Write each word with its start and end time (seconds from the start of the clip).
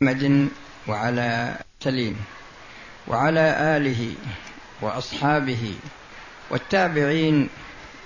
محمد 0.00 0.48
وعلى 0.88 1.56
سليم 1.80 2.16
وعلى 3.08 3.76
آله 3.76 4.14
وأصحابه 4.80 5.74
والتابعين 6.50 7.48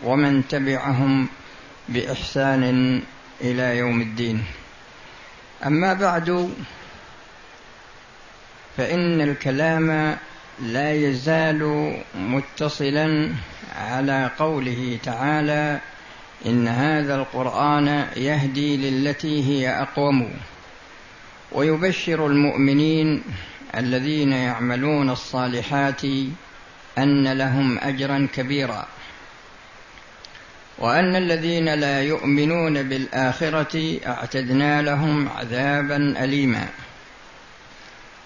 ومن 0.05 0.49
تبعهم 0.49 1.29
بإحسان 1.89 3.03
إلى 3.41 3.77
يوم 3.77 4.01
الدين. 4.01 4.45
أما 5.67 5.95
بعد 5.95 6.55
فإن 8.77 9.21
الكلام 9.21 10.17
لا 10.61 10.93
يزال 10.93 11.93
متصلا 12.15 13.33
على 13.77 14.31
قوله 14.39 14.99
تعالى 15.03 15.81
إن 16.47 16.69
هذا 16.69 17.15
القرآن 17.15 18.07
يهدي 18.17 18.77
للتي 18.77 19.45
هي 19.45 19.83
أقوم. 19.83 20.31
ويبشر 21.55 22.27
المؤمنين 22.27 23.23
الذين 23.77 24.33
يعملون 24.33 25.11
الصالحات 25.11 26.05
أن 26.99 27.33
لهم 27.33 27.79
أجرا 27.79 28.29
كبيرا. 28.35 28.87
وأن 30.79 31.17
الذين 31.17 31.75
لا 31.75 32.03
يؤمنون 32.03 32.83
بالآخرة 32.83 33.99
أعتدنا 34.07 34.83
لهم 34.83 35.29
عذابا 35.29 36.25
أليما. 36.25 36.69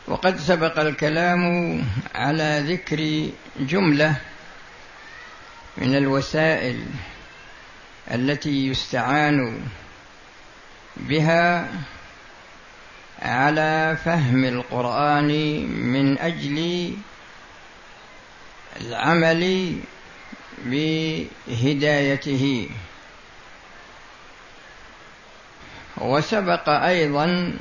وقد 0.08 0.36
سبق 0.38 0.78
الكلام 0.78 1.82
على 2.14 2.64
ذكر 2.66 3.30
جملة 3.60 4.16
من 5.78 5.96
الوسائل 5.96 6.84
التي 8.10 8.66
يستعان 8.66 9.60
بها 10.96 11.68
على 13.22 13.96
فهم 14.04 14.44
القرآن 14.44 15.30
من 15.66 16.18
أجل 16.18 16.90
العمل 18.80 19.72
بهدايته. 21.48 22.68
وسبق 25.96 26.68
أيضا 26.68 27.56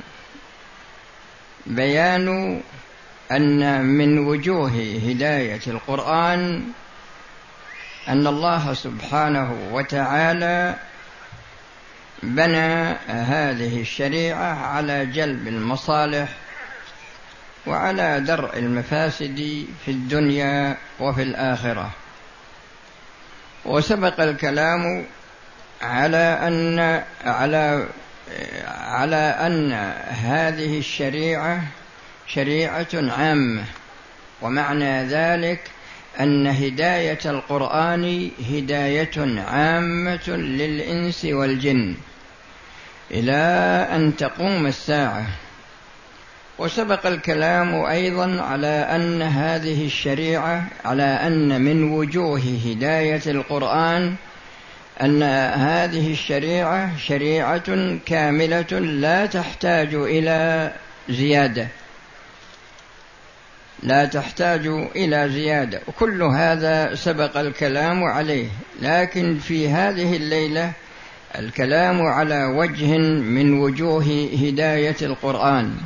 بيان 1.66 2.60
أن 3.32 3.84
من 3.84 4.18
وجوه 4.18 5.00
هداية 5.06 5.60
القرآن 5.66 6.62
أن 8.08 8.26
الله 8.26 8.74
سبحانه 8.74 9.68
وتعالى 9.72 10.74
بنى 12.22 12.96
هذه 13.08 13.80
الشريعة 13.80 14.54
على 14.66 15.06
جلب 15.06 15.48
المصالح 15.48 16.28
وعلى 17.66 18.20
درء 18.20 18.58
المفاسد 18.58 19.66
في 19.84 19.90
الدنيا 19.90 20.76
وفي 21.00 21.22
الآخرة. 21.22 21.90
وسبق 23.64 24.20
الكلام 24.20 25.04
على 25.82 26.38
ان 26.42 27.02
على 27.24 27.86
على 28.66 29.16
أن 29.16 29.72
هذه 30.08 30.78
الشريعة 30.78 31.62
شريعة 32.26 32.86
عامة 32.94 33.64
ومعنى 34.42 35.04
ذلك 35.04 35.60
أن 36.20 36.46
هداية 36.46 37.18
القرآن 37.26 38.30
هداية 38.50 39.40
عامة 39.40 40.28
للإنس 40.28 41.24
والجن 41.24 41.94
إلى 43.10 43.32
أن 43.92 44.16
تقوم 44.16 44.66
الساعة. 44.66 45.26
وسبق 46.58 47.06
الكلام 47.06 47.74
أيضا 47.74 48.42
على 48.42 48.66
أن 48.66 49.22
هذه 49.22 49.86
الشريعة 49.86 50.64
على 50.84 51.02
أن 51.02 51.60
من 51.60 51.92
وجوه 51.92 52.42
هداية 52.66 53.22
القرآن 53.26 54.14
أن 55.02 55.22
هذه 55.52 56.12
الشريعة 56.12 56.96
شريعة 56.96 57.96
كاملة 58.06 58.78
لا 58.80 59.26
تحتاج 59.26 59.94
إلى 59.94 60.72
زيادة. 61.08 61.68
لا 63.82 64.04
تحتاج 64.04 64.66
إلى 64.96 65.28
زيادة. 65.28 65.80
وكل 65.86 66.22
هذا 66.22 66.94
سبق 66.94 67.36
الكلام 67.36 68.04
عليه. 68.04 68.48
لكن 68.82 69.38
في 69.38 69.68
هذه 69.68 70.16
الليلة 70.16 70.72
الكلام 71.38 72.02
على 72.02 72.44
وجه 72.44 72.98
من 73.20 73.58
وجوه 73.58 74.28
هداية 74.42 74.96
القرآن. 75.02 75.76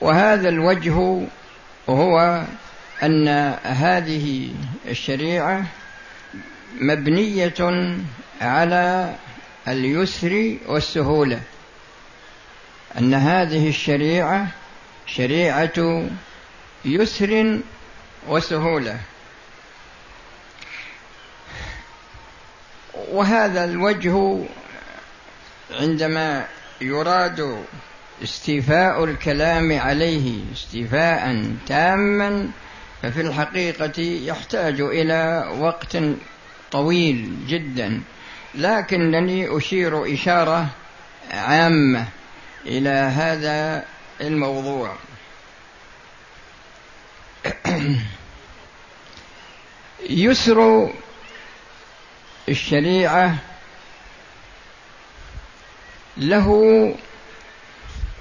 وهذا 0.00 0.48
الوجه 0.48 1.26
هو 1.88 2.42
أن 3.02 3.28
هذه 3.62 4.48
الشريعة 4.88 5.64
مبنية 6.80 7.54
على 8.40 9.14
اليسر 9.68 10.56
والسهولة. 10.66 11.40
أن 12.98 13.14
هذه 13.14 13.68
الشريعة 13.68 14.46
شريعة 15.06 16.04
يسر 16.84 17.60
وسهولة. 18.28 19.00
وهذا 22.94 23.64
الوجه 23.64 24.38
عندما 25.70 26.46
يراد 26.80 27.64
استيفاء 28.22 29.04
الكلام 29.04 29.78
عليه 29.78 30.40
استيفاء 30.52 31.46
تاما 31.66 32.50
ففي 33.02 33.20
الحقيقة 33.20 34.02
يحتاج 34.02 34.80
إلى 34.80 35.50
وقت 35.58 35.96
طويل 36.72 37.36
جدا. 37.48 38.02
لكنني 38.54 39.56
أشير 39.56 40.14
إشارة 40.14 40.66
عامة 41.30 42.06
إلى 42.66 42.90
هذا 42.90 43.84
الموضوع. 44.20 44.96
يسر 50.10 50.90
الشريعة 52.48 53.34
له 56.16 56.48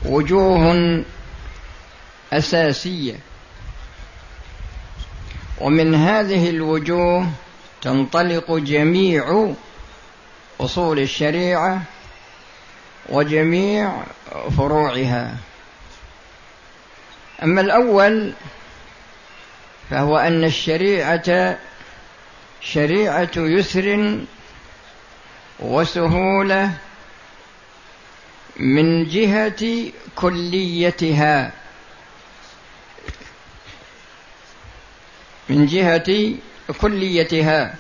وجوه 0.06 1.04
أساسية. 2.34 3.16
ومن 5.62 5.96
هذه 5.96 6.50
الوجوه 6.50 7.28
تنطلق 7.82 8.52
جميع 8.52 9.54
أصول 10.60 11.00
الشريعة 11.00 11.82
وجميع 13.10 14.04
فروعها. 14.58 15.38
أما 17.44 17.62
الأول 17.62 18.34
فهو 19.90 20.18
أن 20.18 20.44
الشريعة 20.44 21.58
شريعة 22.62 23.32
يسر 23.38 24.20
وسهولة 25.60 26.72
من 28.58 29.06
جهة 29.06 29.92
كليتها. 30.16 31.52
من 35.50 35.66
جهة 35.66 36.34
كليتها. 36.82 37.76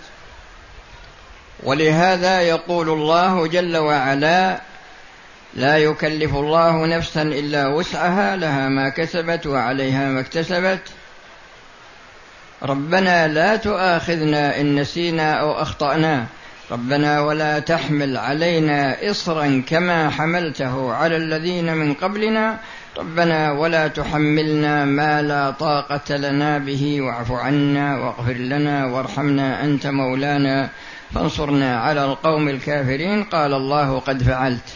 ولهذا 1.63 2.41
يقول 2.41 2.89
الله 2.89 3.47
جل 3.47 3.77
وعلا 3.77 4.61
لا 5.53 5.77
يكلف 5.77 6.35
الله 6.35 6.85
نفسا 6.85 7.21
إلا 7.21 7.67
وسعها 7.67 8.35
لها 8.35 8.69
ما 8.69 8.89
كسبت 8.89 9.47
وعليها 9.47 10.09
ما 10.09 10.19
اكتسبت 10.19 10.81
ربنا 12.63 13.27
لا 13.27 13.55
تؤاخذنا 13.55 14.61
إن 14.61 14.75
نسينا 14.75 15.33
أو 15.33 15.51
أخطأنا. 15.51 16.25
ربنا 16.71 17.21
ولا 17.21 17.59
تحمل 17.59 18.17
علينا 18.17 19.11
اصرا 19.11 19.63
كما 19.67 20.09
حملته 20.09 20.93
على 20.93 21.17
الذين 21.17 21.73
من 21.73 21.93
قبلنا. 21.93 22.57
ربنا 22.97 23.51
ولا 23.51 23.87
تحملنا 23.87 24.85
ما 24.85 25.21
لا 25.21 25.51
طاقة 25.51 26.17
لنا 26.17 26.57
به. 26.57 27.01
واعف 27.01 27.31
عنا 27.31 27.97
واغفر 27.97 28.33
لنا 28.33 28.85
وارحمنا 28.85 29.63
أنت 29.63 29.87
مولانا. 29.87 30.69
فانصرنا 31.13 31.79
على 31.79 32.05
القوم 32.05 32.49
الكافرين. 32.49 33.23
قال 33.23 33.53
الله 33.53 33.99
قد 33.99 34.23
فعلت. 34.23 34.69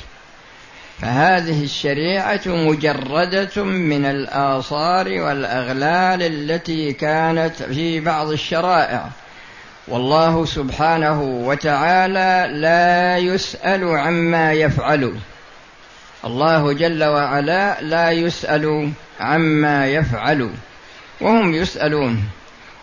فهذه 1.04 1.64
الشريعة 1.64 2.42
مجردة 2.46 3.64
من 3.64 4.06
الآثار 4.06 5.08
والأغلال 5.08 6.22
التي 6.22 6.94
كانت 6.94 7.64
في 7.64 8.00
بعض 8.00 8.32
الشرائع. 8.32 9.10
والله 9.88 10.46
سبحانه 10.46 11.22
وتعالى 11.22 12.60
لا 12.60 13.18
يسأل 13.18 13.84
عما 13.84 14.54
يفعل. 14.54 15.16
الله 16.26 16.74
جل 16.74 17.04
وعلا 17.04 17.82
لا 17.82 18.12
يسأل 18.12 18.92
عما 19.20 19.88
يفعل. 19.88 20.50
وهم 21.22 21.54
يسألون. 21.54 22.24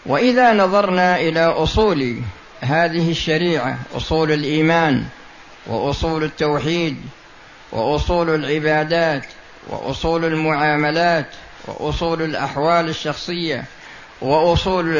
وإذا 0.06 0.52
نظرنا 0.52 1.20
إلى 1.20 1.44
أصول 1.44 2.16
هذه 2.60 3.10
الشريعة 3.10 3.78
أصول 3.96 4.32
الإيمان 4.32 5.04
وأصول 5.66 6.24
التوحيد 6.24 6.96
وأصول 7.72 8.34
العبادات 8.34 9.22
وأصول 9.68 10.24
المعاملات 10.24 11.26
وأصول 11.66 12.22
الأحوال 12.22 12.88
الشخصية 12.88 13.64
وأصول 14.20 14.94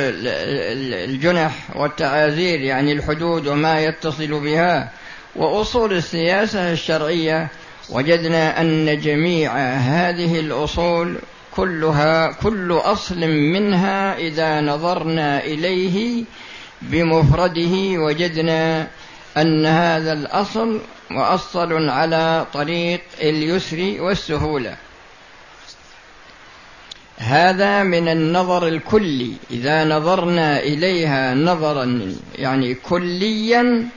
الجنح 1.08 1.52
والتعازير 1.76 2.60
يعني 2.60 2.92
الحدود 2.92 3.46
وما 3.46 3.80
يتصل 3.80 4.40
بها 4.40 4.90
وأصول 5.36 5.92
السياسة 5.92 6.72
الشرعية. 6.72 7.48
وجدنا 7.90 8.60
أن 8.60 9.00
جميع 9.00 9.52
هذه 9.76 10.40
الأصول 10.40 11.18
كلها 11.56 12.32
كل 12.32 12.72
أصل 12.72 13.18
منها 13.28 14.16
إذا 14.18 14.60
نظرنا 14.60 15.44
إليه 15.44 16.24
بمفرده 16.82 17.98
وجدنا 17.98 18.86
أن 19.36 19.66
هذا 19.66 20.12
الأصل 20.12 20.80
مؤصل 21.10 21.88
على 21.88 22.46
طريق 22.52 23.00
اليسر 23.20 23.96
والسهولة. 23.98 24.76
هذا 27.18 27.82
من 27.82 28.08
النظر 28.08 28.68
الكلي. 28.68 29.32
إذا 29.50 29.84
نظرنا 29.84 30.60
إليها 30.60 31.34
نظرا 31.34 32.14
يعني 32.38 32.74
كليا 32.74 33.88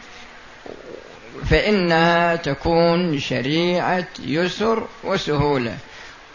فإنها 1.49 2.35
تكون 2.35 3.19
شريعة 3.19 4.07
يسر 4.25 4.87
وسهولة. 5.03 5.77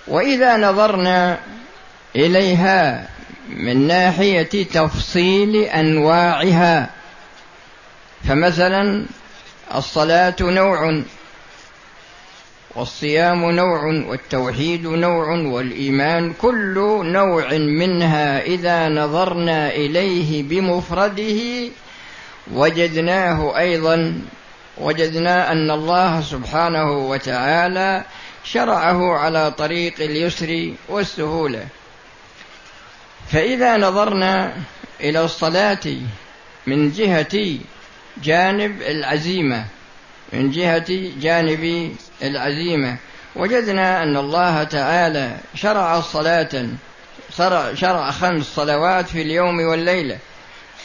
وإذا 0.09 0.57
نظرنا 0.57 1.39
إليها 2.17 3.09
من 3.49 3.87
ناحية 3.87 4.65
تفصيل 4.65 5.57
أنواعها 5.57 6.91
فمثلا 8.29 9.07
الصلاة 9.75 10.37
نوع 10.41 11.03
والصيام 12.75 13.51
نوع 13.51 13.85
والتوحيد 13.85 14.87
نوع 14.87 15.29
والإيمان 15.29 16.33
كل 16.33 17.01
نوع 17.05 17.53
منها 17.53 18.43
إذا 18.43 18.89
نظرنا 18.89 19.71
إليه 19.71 20.43
بمفرده 20.43 21.71
وجدناه 22.53 23.59
أيضا. 23.59 24.21
وجدنا 24.79 25.53
أن 25.53 25.71
الله 25.71 26.21
سبحانه 26.21 26.93
وتعالى 26.93 28.05
شرعه 28.45 29.19
على 29.19 29.51
طريق 29.51 29.95
اليسر 30.01 30.73
والسهولة. 30.89 31.67
فإذا 33.31 33.77
نظرنا 33.77 34.57
إلى 35.01 35.25
الصلاة 35.25 35.87
من 36.67 36.91
جهة 36.93 37.59
جانب 38.23 38.83
العزيمة 38.83 39.65
من 40.33 40.51
جهة 40.51 40.87
جانب 41.21 41.95
العزيمة. 42.23 42.97
وجدنا 43.37 44.03
أن 44.03 44.17
الله 44.17 44.65
تعالى 44.65 45.37
شرع 45.55 45.99
الصلاة 45.99 46.67
شرع 47.75 48.11
خمس 48.11 48.45
صلوات 48.45 49.09
في 49.09 49.23
اليوم 49.23 49.61
والليلة. 49.61 50.19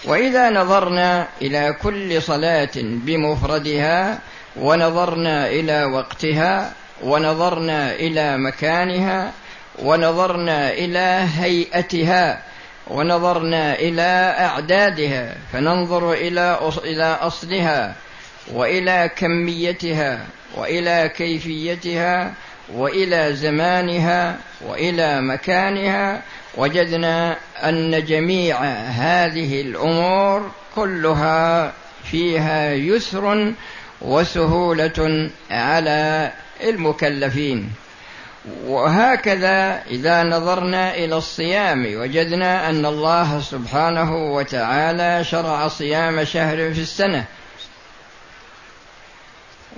وإذا 0.06 0.50
نظرنا 0.50 1.28
إلى 1.42 1.76
كل 1.82 2.22
صلاة 2.22 2.72
بمفردها 2.76 4.20
ونظرنا 4.56 5.48
إلى 5.48 5.84
وقتها 5.84 6.74
ونظرنا 7.04 7.94
إلى 7.94 8.38
مكانها 8.38 9.32
ونظرنا 9.80 10.72
إلى 10.72 11.28
هيئتها 11.38 12.42
ونظرنا 12.88 13.76
إلى 13.76 14.36
أعدادها 14.40 15.36
فننظر 15.54 16.14
إلى 16.14 16.60
إلى 16.84 17.18
أصلها 17.22 17.96
وإلى 18.54 19.10
كميتها 19.16 20.26
وإلى 20.56 21.12
كيفيتها 21.16 22.34
وإلى 22.74 23.34
زمانها 23.34 24.38
وإلى 24.62 25.22
مكانها 25.22 26.22
وجدنا 26.58 27.38
أن 27.64 28.06
جميع 28.06 28.64
هذه 28.90 29.62
الأمور 29.62 30.52
كلها 30.76 31.74
فيها 32.04 32.74
يسر 32.74 33.54
وسهولة 34.02 35.30
على 35.52 36.32
المكلفين. 36.64 37.70
وهكذا 38.66 39.84
إذا 39.88 40.24
نظرنا 40.24 40.96
إلى 40.96 41.16
الصيام 41.16 41.86
وجدنا 41.96 42.70
أن 42.70 42.86
الله 42.86 43.40
سبحانه 43.40 44.16
وتعالى 44.16 45.24
شرع 45.24 45.68
صيام 45.68 46.24
شهر 46.24 46.58
في 46.74 46.82
السنة. 46.82 47.26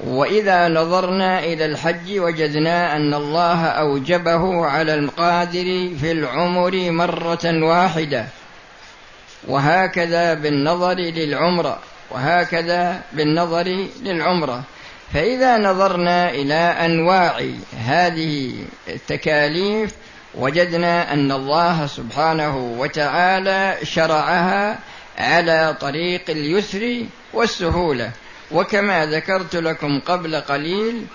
وإذا 0.04 0.68
نظرنا 0.68 1.40
إلى 1.40 1.66
الحج 1.66 2.20
وجدنا 2.20 2.96
أن 2.96 3.14
الله 3.14 3.66
أوجبه 3.66 4.66
على 4.66 4.94
القادر 4.94 5.90
في 6.02 6.12
العمر 6.12 6.92
مرة 6.92 7.64
واحدة. 7.64 8.26
وهكذا 9.48 10.34
بالنظر 10.34 10.94
للعمرة. 10.94 11.80
وهكذا 12.12 13.02
بالنظر 13.14 13.88
للعمرة. 14.02 14.64
فإذا 15.14 15.58
نظرنا 15.58 16.30
إلى 16.30 16.54
أنواع 16.86 17.46
هذه 17.80 18.54
التكاليف 18.88 19.92
وجدنا 20.36 21.14
أن 21.14 21.32
الله 21.32 21.88
سبحانه 21.88 22.58
وتعالى 22.58 23.78
شرعها 23.84 24.80
على 25.18 25.78
طريق 25.82 26.30
اليسر 26.30 27.06
والسهولة. 27.34 28.12
وكما 28.52 29.06
ذكرت 29.06 29.56
لكم 29.56 30.00
قبل 30.00 30.36
قليل 30.36 31.06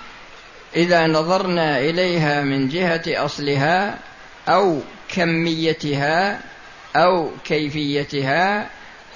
إذا 0.77 1.07
نظرنا 1.07 1.79
إليها 1.79 2.43
من 2.43 2.69
جهة 2.69 3.03
أصلها 3.25 3.99
أو 4.49 4.79
كميتها 5.09 6.41
أو 6.97 7.31
كيفيتها 7.45 8.67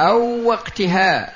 أو 0.01 0.45
وقتها 0.45 1.33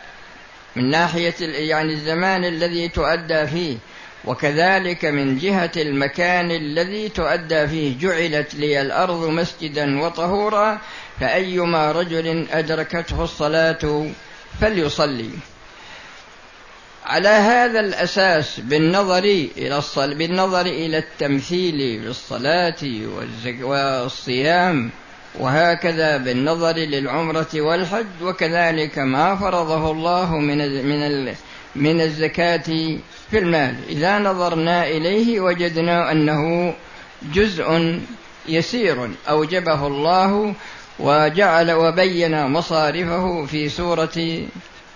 من 0.78 0.90
ناحية 0.90 1.34
يعني 1.40 1.92
الزمان 1.92 2.44
الذي 2.44 2.88
تؤدى 2.88 3.46
فيه 3.46 3.76
وكذلك 4.24 5.04
من 5.04 5.38
جهة 5.38 5.72
المكان 5.76 6.50
الذي 6.50 7.08
تؤدى 7.08 7.68
فيه 7.68 7.98
جعلت 7.98 8.54
لي 8.54 8.80
الأرض 8.80 9.24
مسجدا 9.24 10.00
وطهورا 10.00 10.80
فأيما 11.20 11.92
رجل 11.92 12.46
أدركته 12.50 13.24
الصلاة 13.24 14.06
فليصلي 14.60 15.30
على 17.06 17.28
هذا 17.28 17.80
الأساس 17.80 18.60
بالنظر 18.60 19.24
إلى. 19.56 19.82
بالنظر 20.14 20.66
إلى 20.66 20.98
التمثيل 20.98 22.00
بالصلاة 22.00 22.76
والصيام 23.62 24.90
وهكذا 25.38 26.16
بالنظر 26.16 26.76
للعمرة 26.76 27.48
والحج 27.54 28.22
وكذلك 28.22 28.98
ما 28.98 29.36
فرضه 29.36 29.90
الله 29.90 30.36
من 30.38 30.58
من 30.88 31.34
من 31.76 32.00
الزكاة 32.00 32.66
في 33.30 33.38
المال. 33.38 33.74
إذا 33.88 34.18
نظرنا 34.18 34.86
إليه 34.86 35.40
وجدنا 35.40 36.12
أنه 36.12 36.74
جزء 37.32 37.98
يسير. 38.48 39.10
أوجبه 39.28 39.86
الله 39.86 40.54
وجعل 40.98 41.72
وبين 41.72 42.46
مصارفه 42.46 43.46
في 43.46 43.68
سورة 43.68 44.46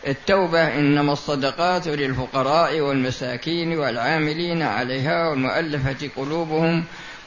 التوبة 0.06 0.78
إنما 0.78 1.12
الصدقات 1.12 1.88
للفقراء 1.88 2.80
والمساكين 2.80 3.78
والعاملين 3.78 4.62
عليها 4.62 5.28
والمؤلفة 5.28 6.10
قلوبهم 6.16 6.84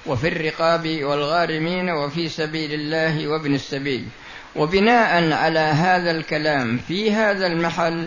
وفي 0.08 0.28
الرقاب 0.28 1.04
والغارمين 1.04 1.90
وفي 1.90 2.30
سبيل 2.30 2.74
الله 2.74 3.28
وابن 3.28 3.56
السبيل. 3.56 4.06
وبناء 4.56 5.32
على 5.32 5.60
هذا 5.60 6.12
الكلام 6.12 6.78
في 6.88 7.12
هذا 7.12 7.48
المحل 7.48 8.06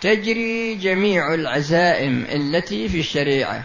تجري 0.00 0.74
جميع 0.74 1.34
العزائم 1.34 2.24
التي 2.32 2.88
في 2.88 3.00
الشريعة. 3.00 3.62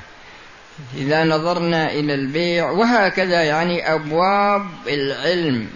إذا 0.98 1.24
نظرنا 1.24 1.92
إلى 1.92 2.13
البيع 2.13 2.70
وهكذا 2.70 3.44
يعني 3.44 3.94
أبواب 3.94 4.65
العلم. 4.88 5.68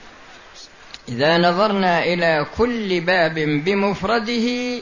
إذا 1.09 1.37
نظرنا 1.37 2.03
إلى 2.03 2.45
كل 2.57 3.01
باب 3.01 3.33
بمفرده 3.39 4.79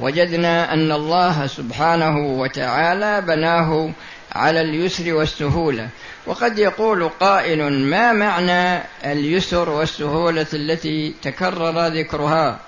وجدنا 0.00 0.72
أن 0.72 0.92
الله 0.92 1.46
سبحانه 1.46 2.18
وتعالى 2.18 3.20
بناه 3.20 3.90
على 4.32 4.60
اليسر 4.60 5.14
والسهولة. 5.14 5.88
وقد 6.26 6.58
يقول 6.58 7.08
قائل 7.08 7.72
ما 7.72 8.12
معنى 8.12 8.82
اليسر 9.04 9.68
والسهولة 9.68 10.46
التي 10.52 11.14
تكرر 11.22 11.86
ذكرها؟ 11.86 12.60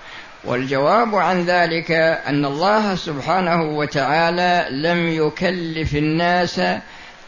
والجواب 0.43 1.15
عن 1.15 1.45
ذلك 1.45 1.91
أن 2.27 2.45
الله 2.45 2.95
سبحانه 2.95 3.63
وتعالى 3.63 4.67
لم 4.71 5.07
يكلف 5.07 5.95
الناس 5.95 6.61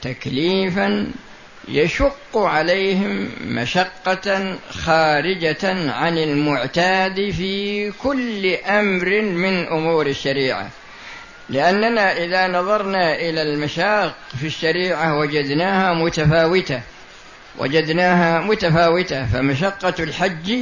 تكليفا 0.01 1.11
يشق 1.67 2.37
عليهم 2.37 3.29
مشقة 3.45 4.55
خارجة 4.71 5.91
عن 5.91 6.17
المعتاد 6.17 7.31
في 7.31 7.91
كل 7.91 8.55
أمر 8.55 9.21
من 9.21 9.67
أمور 9.67 10.07
الشريعة. 10.07 10.69
لأننا 11.49 12.17
إذا 12.17 12.47
نظرنا 12.47 13.15
إلى 13.15 13.41
المشاق 13.41 14.15
في 14.39 14.47
الشريعة 14.47 15.17
وجدناها 15.17 15.93
متفاوتة. 15.93 16.81
وجدناها 17.57 18.41
متفاوتة. 18.41 19.25
فمشقة 19.25 19.93
الحج 19.99 20.53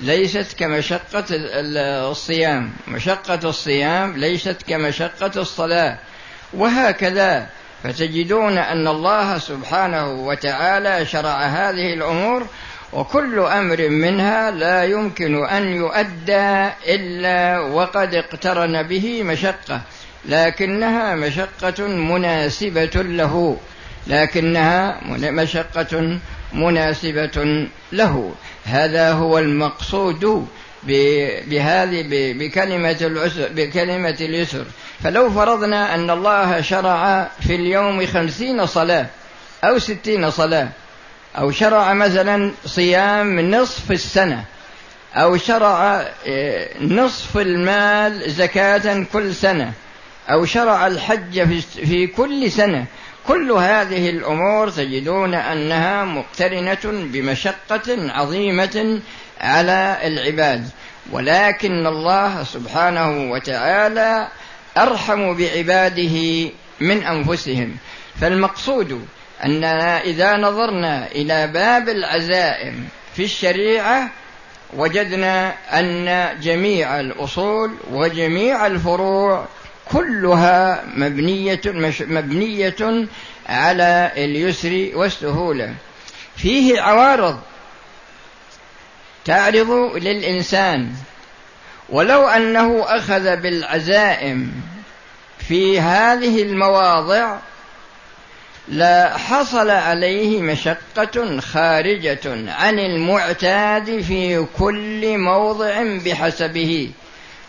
ليست 0.00 0.58
كمشقة 0.58 1.24
الصيام. 2.10 2.72
مشقة 2.88 3.48
الصيام 3.48 4.16
ليست 4.16 4.56
كمشقة 4.68 5.40
الصلاة. 5.40 5.98
وهكذا 6.52 7.46
فتجدون 7.82 8.58
أن 8.58 8.88
الله 8.88 9.38
سبحانه 9.38 10.10
وتعالى 10.10 11.06
شرع 11.06 11.46
هذه 11.46 11.94
الأمور 11.94 12.46
وكل 12.92 13.38
أمر 13.38 13.88
منها 13.88 14.50
لا 14.50 14.84
يمكن 14.84 15.46
أن 15.46 15.68
يؤدى 15.68 16.68
إلا 16.88 17.60
وقد 17.60 18.14
اقترن 18.14 18.82
به 18.82 19.22
مشقة. 19.22 19.80
لكنها 20.24 21.14
مشقة 21.14 21.86
مناسبة 21.86 22.90
له. 22.94 23.56
لكنها 24.06 25.00
مشقة 25.08 26.18
مناسبة 26.52 27.66
له. 27.92 28.32
هذا 28.64 29.12
هو 29.12 29.38
المقصود 29.38 30.46
بهذه 31.46 32.04
بكلمة 32.38 32.96
العسر 33.00 33.48
بكلمة 33.52 34.16
اليسر. 34.20 34.64
فلو 35.04 35.30
فرضنا 35.30 35.94
أن 35.94 36.10
الله 36.10 36.60
شرع 36.60 37.28
في 37.40 37.54
اليوم 37.54 38.06
خمسين 38.06 38.66
صلاة 38.66 39.06
أو 39.64 39.78
ستين 39.78 40.30
صلاة 40.30 40.68
أو 41.38 41.50
شرع 41.50 41.92
مثلا 41.92 42.52
صيام 42.66 43.40
نصف 43.40 43.90
السنة 43.90 44.44
أو 45.14 45.36
شرع 45.36 46.06
آه، 46.26 46.68
نصف 46.80 47.36
المال 47.38 48.30
زكاة 48.30 49.06
كل 49.12 49.34
سنة 49.34 49.72
أو 50.32 50.44
شرع 50.44 50.86
الحج 50.86 51.60
في 51.60 52.06
كل 52.06 52.50
سنة. 52.50 52.84
كل 53.26 53.52
هذه 53.52 54.10
الأمور 54.10 54.70
تجدون 54.70 55.34
أنها 55.34 56.04
مقترنة 56.04 56.78
بمشقة 56.84 58.12
عظيمة 58.12 59.00
على 59.40 59.98
العباد. 60.04 60.68
ولكن 61.12 61.86
الله 61.86 62.44
سبحانه 62.44 63.30
وتعالى 63.30 64.28
أرحم 64.76 65.34
بعباده 65.34 66.50
من 66.80 67.02
أنفسهم. 67.02 67.76
فالمقصود 68.20 69.06
أننا 69.44 70.00
إذا 70.00 70.36
نظرنا 70.36 71.06
إلى 71.06 71.46
باب 71.46 71.88
العزائم 71.88 72.88
في 73.16 73.24
الشريعة 73.24 74.10
وجدنا 74.76 75.54
أن 75.78 76.28
جميع 76.40 77.00
الأصول 77.00 77.74
وجميع 77.90 78.66
الفروع 78.66 79.44
كلها 79.92 80.84
مبنية 80.96 81.60
مبنية 81.98 83.06
على 83.48 84.12
اليسر 84.16 84.90
والسهولة. 84.94 85.74
فيه 86.36 86.80
عوارض 86.80 87.40
تعرض 89.24 89.70
للإنسان. 89.96 90.92
ولو 91.88 92.28
أنه 92.28 92.84
أخذ 92.86 93.36
بالعزائم 93.36 94.52
في 95.38 95.80
هذه 95.80 96.42
المواضع 96.42 97.36
لحصل 98.68 99.70
عليه 99.70 100.42
مشقة 100.42 101.40
خارجة 101.40 102.52
عن 102.52 102.78
المعتاد 102.78 104.00
في 104.00 104.46
كل 104.58 105.18
موضع 105.18 105.82
بحسبه. 105.82 106.90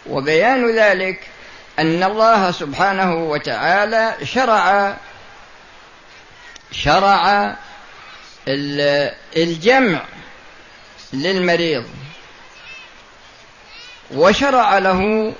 وبيان 0.09 0.75
ذلك 0.75 1.30
أن 1.79 2.03
الله 2.03 2.51
سبحانه 2.51 3.15
وتعالى 3.15 4.15
شرع 4.23 4.95
شرع 6.71 7.55
الجمع 9.37 10.01
للمريض. 11.13 11.85
وشرع 14.11 14.77
له 14.77 15.33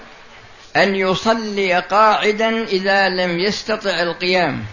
أن 0.75 0.95
يصلي 0.95 1.79
قاعدا 1.79 2.63
إذا 2.63 3.09
لم 3.09 3.39
يستطع 3.39 4.01
القيام. 4.01 4.65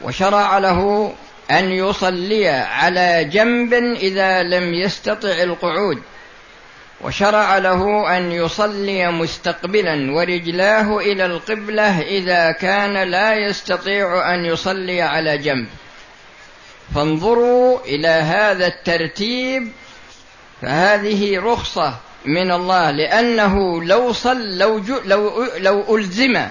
وشرع 0.00 0.58
له 0.58 1.12
أن 1.50 1.72
يصلي 1.72 2.48
على 2.48 3.24
جنب 3.24 3.74
إذا 3.74 4.42
لم 4.42 4.74
يستطع 4.74 5.28
القعود. 5.42 6.02
وشرع 7.00 7.58
له 7.58 8.16
أن 8.16 8.32
يصلي 8.32 9.10
مستقبلا 9.10 10.12
ورجلاه 10.12 10.98
إلى 10.98 11.26
القبلة 11.26 12.00
إذا 12.00 12.52
كان 12.52 13.10
لا 13.10 13.34
يستطيع 13.34 14.34
أن 14.34 14.44
يصلي 14.44 15.02
على 15.02 15.38
جنب. 15.38 15.66
فانظروا 16.94 17.80
إلى 17.84 18.08
هذا 18.08 18.66
الترتيب 18.66 19.72
فهذه 20.62 21.38
رخصة 21.38 21.94
من 22.24 22.52
الله 22.52 22.90
لأنه 22.90 23.82
لو 23.82 24.12
صل 24.12 24.58
لو 24.58 24.82
لو 25.04 25.46
لو 25.58 25.96
ألزم 25.96 26.46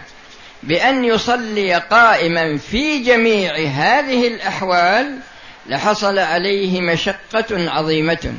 بأن 0.64 1.06
يصلي 1.06 1.74
قائما 1.74 2.58
في 2.58 3.00
جميع 3.00 3.56
هذه 3.56 4.28
الأحوال 4.28 5.20
لحصل 5.68 6.20
عليه 6.20 6.82
مشقة 6.82 7.72
عظيمة. 7.72 8.34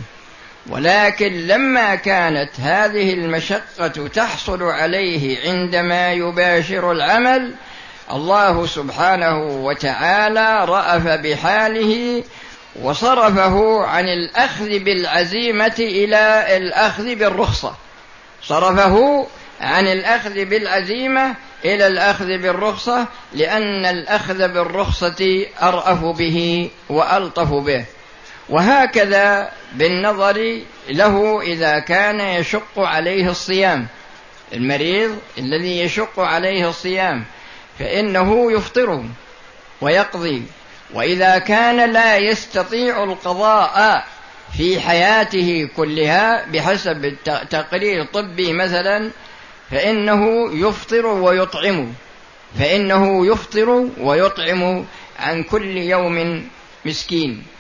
ولكن 0.68 1.46
لما 1.46 1.94
كانت 1.94 2.50
هذه 2.61 3.12
المشقة 3.12 4.08
تحصل 4.14 4.62
عليه 4.62 5.49
عندما 5.49 6.12
يباشر 6.12 6.92
العمل 6.92 7.54
الله 8.12 8.66
سبحانه 8.66 9.38
وتعالى 9.38 10.64
رأف 10.64 11.06
بحاله 11.06 12.23
وصرفه 12.82 13.85
عن 13.85 14.04
الأخذ 14.08 14.78
بالعزيمة 14.78 15.75
إلى 15.78 16.56
الأخذ 16.56 17.14
بالرخصة. 17.14 17.75
صرفه 18.42 19.26
عن 19.61 19.87
الأخذ 19.87 20.44
بالعزيمة 20.44 21.35
إلى 21.64 21.87
الأخذ 21.87 22.26
بالرخصة 22.26 23.06
لأن 23.32 23.87
الأخذ 23.87 24.49
بالرخصة 24.49 25.46
أرأف 25.62 26.04
به 26.04 26.70
وألطف 26.88 27.49
به. 27.49 27.85
وهكذا 28.48 29.50
بالنظر 29.72 30.60
له 30.88 31.42
إذا 31.42 31.78
كان 31.78 32.20
يشق 32.20 32.78
عليه 32.78 33.30
الصيام. 33.30 33.86
المريض 34.52 35.18
الذي 35.38 35.80
يشق 35.80 36.20
عليه 36.20 36.68
الصيام 36.68 37.24
فإنه 37.78 38.52
يفطر 38.52 39.04
ويقضي. 39.80 40.42
وإذا 40.94 41.38
كان 41.38 41.92
لا 41.92 42.16
يستطيع 42.16 43.04
القضاء 43.04 44.06
في 44.56 44.80
حياته 44.80 45.68
كلها 45.76 46.46
بحسب 46.46 47.16
تقرير 47.50 48.04
طبي 48.04 48.52
مثلا 48.52 49.10
فإنه 49.70 50.50
يفطر 50.52 51.06
ويطعم. 51.06 51.92
فإنه 52.58 53.26
يفطر 53.26 53.88
ويطعم 54.00 54.84
عن 55.18 55.42
كل 55.42 55.76
يوم 55.76 56.48
مسكين. 56.84 57.55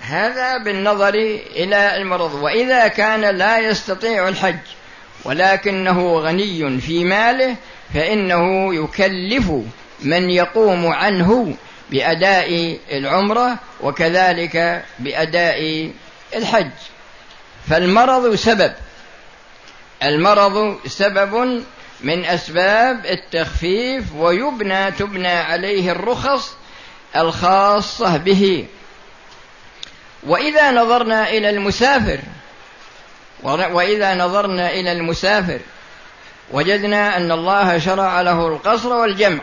هذا 0.00 0.58
بالنظر 0.58 1.14
إلى 1.56 1.96
المرض. 1.96 2.34
وإذا 2.34 2.88
كان 2.88 3.20
لا 3.20 3.58
يستطيع 3.58 4.28
الحج 4.28 4.58
ولكنه 5.24 6.18
غني 6.18 6.80
في 6.80 7.04
ماله 7.04 7.56
فإنه 7.94 8.74
يكلف 8.74 9.50
من 10.00 10.30
يقوم 10.30 10.86
عنه 10.86 11.54
بأداء 11.90 12.78
العمرة 12.92 13.58
وكذلك 13.80 14.84
بأداء 14.98 15.90
الحج. 16.36 16.70
فالمرض 17.68 18.34
سبب. 18.34 18.72
المرض 20.02 20.78
سبب 20.86 21.62
من 22.00 22.24
أسباب 22.24 23.06
التخفيف 23.06 24.04
ويبنى 24.14 24.90
تبنى 24.90 25.28
عليه 25.28 25.92
الرخص 25.92 26.56
الخاصة 27.16 28.16
به. 28.16 28.66
وإذا 30.26 30.70
نظرنا 30.70 31.30
إلى 31.30 31.50
المسافر 31.50 32.18
وإذا 33.42 34.14
نظرنا 34.14 34.70
إلى 34.70 34.92
المسافر 34.92 35.60
وجدنا 36.52 37.16
أن 37.16 37.32
الله 37.32 37.78
شرع 37.78 38.20
له 38.20 38.48
القصر 38.48 38.92
والجمع. 38.92 39.42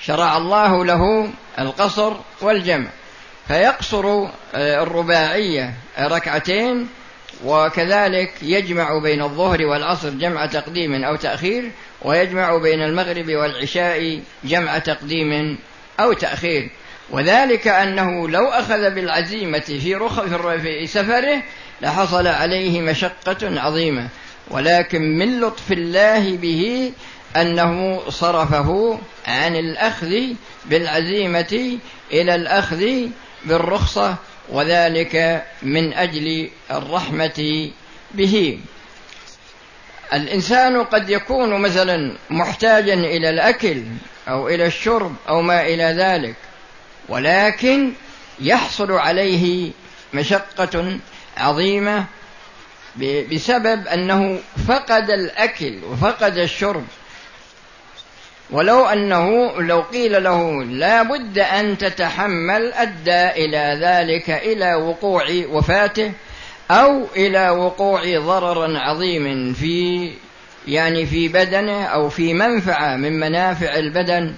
شرع 0.00 0.36
الله 0.36 0.84
له 0.84 1.30
القصر 1.58 2.12
والجمع. 2.40 2.86
فيقصر 3.48 4.06
آه، 4.54 4.82
الرباعية 4.82 5.74
ركعتين 6.00 6.88
وكذلك 7.44 8.32
يجمع 8.42 8.98
بين 8.98 9.22
الظهر 9.22 9.66
والعصر 9.66 10.10
جمع 10.10 10.46
تقديم 10.46 11.04
أو 11.04 11.16
تأخير 11.16 11.70
ويجمع 12.02 12.56
بين 12.56 12.82
المغرب 12.82 13.28
والعشاء 13.28 14.22
جمع 14.44 14.78
تقديم 14.78 15.58
أو 16.00 16.12
تأخير. 16.12 16.70
وذلك 17.10 17.68
أنه 17.68 18.28
لو 18.28 18.48
أخذ 18.48 18.90
بالعزيمة 18.90 19.58
في 19.58 19.94
رخ 19.94 20.20
في 20.56 20.86
سفره 20.86 21.42
لحصل 21.82 22.26
عليه 22.26 22.80
مشقة 22.80 23.60
عظيمة. 23.60 24.08
ولكن 24.50 25.18
من 25.18 25.40
لطف 25.40 25.72
الله 25.72 26.36
به 26.36 26.92
أنه 27.36 28.00
صرفه 28.08 28.98
عن 29.26 29.56
الأخذ 29.56 30.14
بالعزيمة 30.64 31.78
إلى 32.12 32.34
الأخذ 32.34 32.86
بالرخصة 33.44 34.16
وذلك 34.48 35.44
من 35.62 35.92
أجل 35.92 36.50
الرحمة 36.70 37.70
به. 38.14 38.58
الإنسان 40.12 40.84
قد 40.84 41.10
يكون 41.10 41.60
مثلا 41.60 42.16
محتاجا 42.30 42.94
إلى 42.94 43.30
الأكل 43.30 43.82
أو 44.28 44.48
إلى 44.48 44.66
الشرب 44.66 45.14
أو 45.28 45.42
ما 45.42 45.66
إلى 45.66 45.84
ذلك. 45.84 46.34
ولكن 47.10 47.92
يحصل 48.40 48.92
عليه 48.92 49.70
مشقة 50.14 50.98
عظيمة 51.36 52.04
بسبب 53.32 53.86
أنه 53.86 54.38
فقد 54.68 55.10
الأكل 55.10 55.78
وفقد 55.84 56.38
الشرب. 56.38 56.84
ولو 58.50 58.86
أنه 58.86 59.52
لو 59.62 59.80
قيل 59.80 60.24
له 60.24 60.64
لا 60.64 61.02
بد 61.02 61.38
أن 61.38 61.78
تتحمل 61.78 62.72
أدى 62.72 63.30
إلى 63.44 63.80
ذلك 63.82 64.30
إلى 64.30 64.74
وقوع 64.74 65.24
وفاته 65.48 66.12
أو 66.70 67.06
إلى 67.16 67.50
وقوع 67.50 68.02
ضرر 68.18 68.76
عظيم 68.76 69.52
في 69.52 70.10
يعني 70.68 71.06
في 71.06 71.28
بدنه 71.28 71.84
أو 71.84 72.08
في 72.08 72.34
منفعة 72.34 72.96
من 72.96 73.20
منافع 73.20 73.74
البدن 73.74 74.34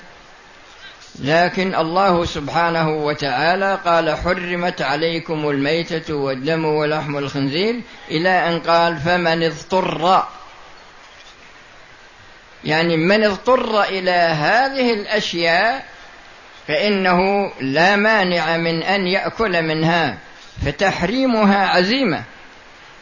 لكن 1.20 1.74
الله 1.74 2.24
سبحانه 2.24 2.88
وتعالى 2.88 3.78
قال 3.84 4.16
حرمت 4.16 4.82
عليكم 4.82 5.50
الميتة 5.50 6.14
والدم 6.14 6.64
ولحم 6.64 7.18
الخنزير 7.18 7.80
إلى 8.10 8.28
أن 8.28 8.60
قال 8.60 8.96
فمن 8.96 9.42
اضطر. 9.42 10.26
يعني 12.64 12.96
من 12.96 13.24
اضطر 13.24 13.82
إلى 13.82 14.10
هذه 14.10 14.92
الأشياء 14.92 15.84
فإنه 16.68 17.52
لا 17.60 17.96
مانع 17.96 18.56
من 18.56 18.82
أن 18.82 19.06
يأكل 19.06 19.62
منها 19.62 20.18
فتحريمها 20.66 21.66
عزيمة. 21.66 22.22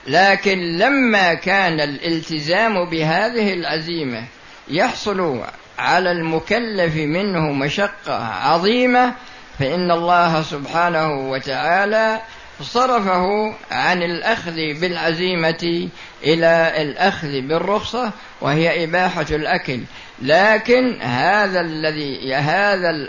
لكن 0.07 0.79
لما 0.79 1.35
كان 1.35 1.81
الالتزام 1.81 2.85
بهذه 2.85 3.53
العزيمة 3.53 4.25
يحصل 4.69 5.41
على 5.81 6.13
المكلف 6.13 6.97
منه 6.97 7.53
مشقة 7.53 8.25
عظيمة 8.25 9.15
فإن 9.59 9.91
الله 9.91 10.43
سبحانه 10.43 11.31
وتعالى 11.31 12.21
صرفه 12.63 13.55
عن 13.71 14.03
الأخذ 14.03 14.55
بالعزيمة 14.55 15.89
إلى 16.25 16.73
الأخذ 16.83 17.41
بالرخصة 17.41 18.11
وهي 18.41 18.85
إباحة 18.85 19.27
الأكل. 19.31 19.81
لكن 20.23 21.03
هذا 21.03 21.61
الذي 21.61 22.35
هذا 22.35 23.09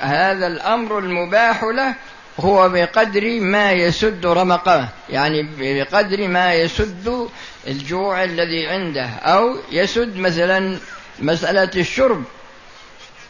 هذا 0.00 0.46
الأمر 0.46 0.98
المباح 0.98 1.64
له 1.64 1.94
هو 2.40 2.68
بقدر 2.68 3.40
ما 3.40 3.72
يسد 3.72 4.26
رمقه 4.26 4.88
يعني 5.10 5.48
بقدر 5.58 6.28
ما 6.28 6.54
يسد 6.54 7.28
الجوع 7.66 8.24
الذي 8.24 8.66
عنده 8.66 9.06
أو 9.06 9.56
يسد 9.72 10.16
مثلا 10.16 10.78
مسألة 11.20 11.70
الشرب. 11.76 12.24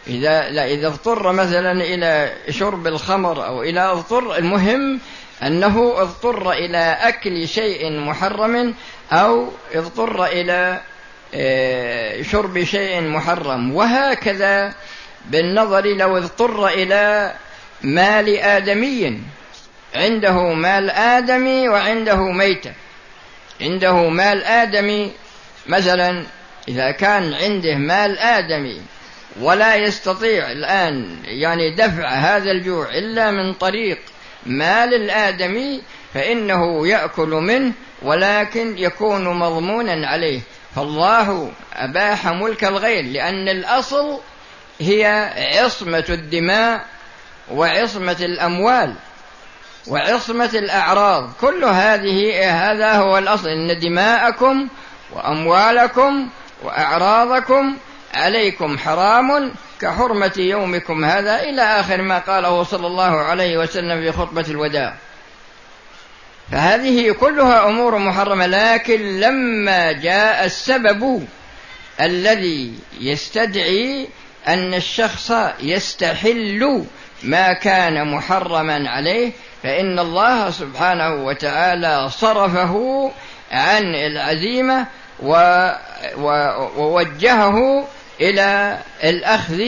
إذا 0.06 0.48
لا 0.50 0.66
إذا 0.66 0.86
اضطر 0.86 1.32
مثلا 1.32 1.72
إلى 1.72 2.32
شرب 2.50 2.86
الخمر 2.86 3.46
أو 3.46 3.62
إلى 3.62 3.80
اضطر 3.80 4.36
المهم 4.36 5.00
أنه 5.42 5.94
اضطر 5.96 6.52
إلى 6.52 6.98
أكل 7.00 7.48
شيء 7.48 7.90
محرم 7.90 8.74
أو 9.12 9.48
اضطر 9.74 10.24
إلى 10.24 10.80
آه، 11.34 12.22
شرب 12.22 12.64
شيء 12.64 13.00
محرم. 13.00 13.74
وهكذا 13.74 14.74
بالنظر 15.26 15.86
لو 15.86 16.16
اضطر 16.16 16.68
إلى 16.68 17.34
مال 17.82 18.38
آدمي. 18.38 19.20
عنده 19.94 20.52
مال 20.52 20.90
آدمي 20.90 21.68
وعنده 21.68 22.16
ميتة. 22.16 22.72
عنده 23.60 24.08
مال 24.08 24.44
آدمي 24.44 25.12
مثلا 25.66 26.24
إذا 26.68 26.90
كان 26.90 27.34
عنده 27.34 27.74
مال 27.74 28.18
آدمي 28.18 28.80
ولا 29.40 29.76
يستطيع 29.76 30.52
الآن 30.52 31.16
يعني 31.24 31.70
دفع 31.70 32.08
هذا 32.08 32.50
الجوع 32.50 32.88
إلا 32.90 33.30
من 33.30 33.54
طريق 33.54 33.98
مال 34.46 34.94
الآدمي 34.94 35.82
فإنه 36.14 36.88
يأكل 36.88 37.28
منه 37.28 37.72
ولكن 38.02 38.78
يكون 38.78 39.38
مضمونا 39.38 40.06
عليه. 40.06 40.40
فالله 40.76 41.52
أباح 41.74 42.26
ملك 42.26 42.64
الغير 42.64 43.04
لأن 43.04 43.48
الأصل 43.48 44.18
هي 44.80 45.32
عصمة 45.36 46.04
الدماء 46.08 46.84
وعصمة 47.50 48.16
الأموال 48.20 48.94
وعصمة 49.86 50.50
الأعراض. 50.54 51.30
كل 51.40 51.64
هذه 51.64 52.50
هذا 52.50 52.92
هو 52.92 53.18
الأصل. 53.18 53.48
إن 53.48 53.78
دماءكم 53.78 54.68
وأموالكم 55.12 56.28
وأعراضكم 56.62 57.76
عليكم 58.14 58.78
حرام 58.78 59.52
كحرمة 59.80 60.32
يومكم 60.36 61.04
هذا 61.04 61.42
إلى 61.42 61.62
آخر 61.62 62.02
ما 62.02 62.18
قاله 62.18 62.62
صلى 62.62 62.86
الله 62.86 63.18
عليه 63.18 63.58
وسلم 63.58 64.00
في 64.00 64.12
خطبة 64.12 64.44
الوداع. 64.48 64.94
فهذه 66.52 67.12
كلها 67.12 67.68
أمور 67.68 67.98
محرمة 67.98 68.46
لكن 68.46 69.20
لما 69.20 69.92
جاء 69.92 70.44
السبب 70.44 71.26
الذي 72.00 72.74
يستدعي 73.00 74.08
أن 74.48 74.74
الشخص 74.74 75.32
يستحل 75.60 76.84
ما 77.22 77.52
كان 77.52 78.14
محرما 78.14 78.90
عليه 78.90 79.32
فإن 79.62 79.98
الله 79.98 80.50
سبحانه 80.50 81.14
وتعالى 81.14 82.10
صرفه 82.10 83.10
عن 83.52 83.94
العزيمة 83.94 84.86
ووجهه 86.76 87.88
إلى 88.20 88.78
الأخذ 89.04 89.62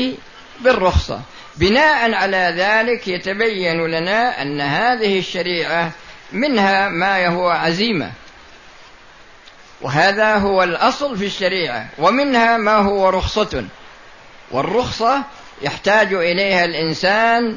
بالرخصة. 0.60 1.20
بناء 1.56 2.14
على 2.14 2.54
ذلك 2.56 3.08
يتبين 3.08 3.86
لنا 3.86 4.42
أن 4.42 4.60
هذه 4.60 5.18
الشريعة 5.18 5.90
منها 6.32 6.88
ما 6.88 7.26
هو 7.26 7.48
عزيمة. 7.48 8.12
وهذا 9.80 10.34
هو 10.36 10.62
الأصل 10.62 11.18
في 11.18 11.26
الشريعة 11.26 11.86
ومنها 11.98 12.56
ما 12.56 12.76
هو 12.76 13.08
رخصة. 13.08 13.64
والرخصة 14.50 15.22
يحتاج 15.62 16.12
إليها 16.12 16.64
الإنسان 16.64 17.56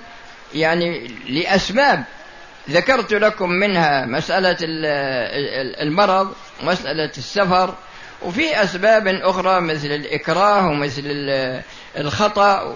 يعني 0.54 1.08
لأسباب. 1.30 2.04
ذكرت 2.70 3.14
لكم 3.14 3.50
منها 3.50 4.06
مسألة 4.06 4.58
المرض 5.82 6.34
ومسألة 6.64 7.12
السفر 7.18 7.76
وفي 8.22 8.64
أسباب 8.64 9.08
أخرى 9.08 9.62
مثل 9.62 9.88
الإكراه 9.88 10.68
ومثل 10.68 11.04
الخطأ 11.98 12.76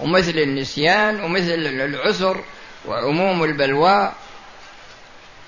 ومثل 0.00 0.38
النسيان 0.38 1.24
ومثل 1.24 1.52
العسر 1.54 2.40
وعموم 2.86 3.44
البلوى 3.44 4.12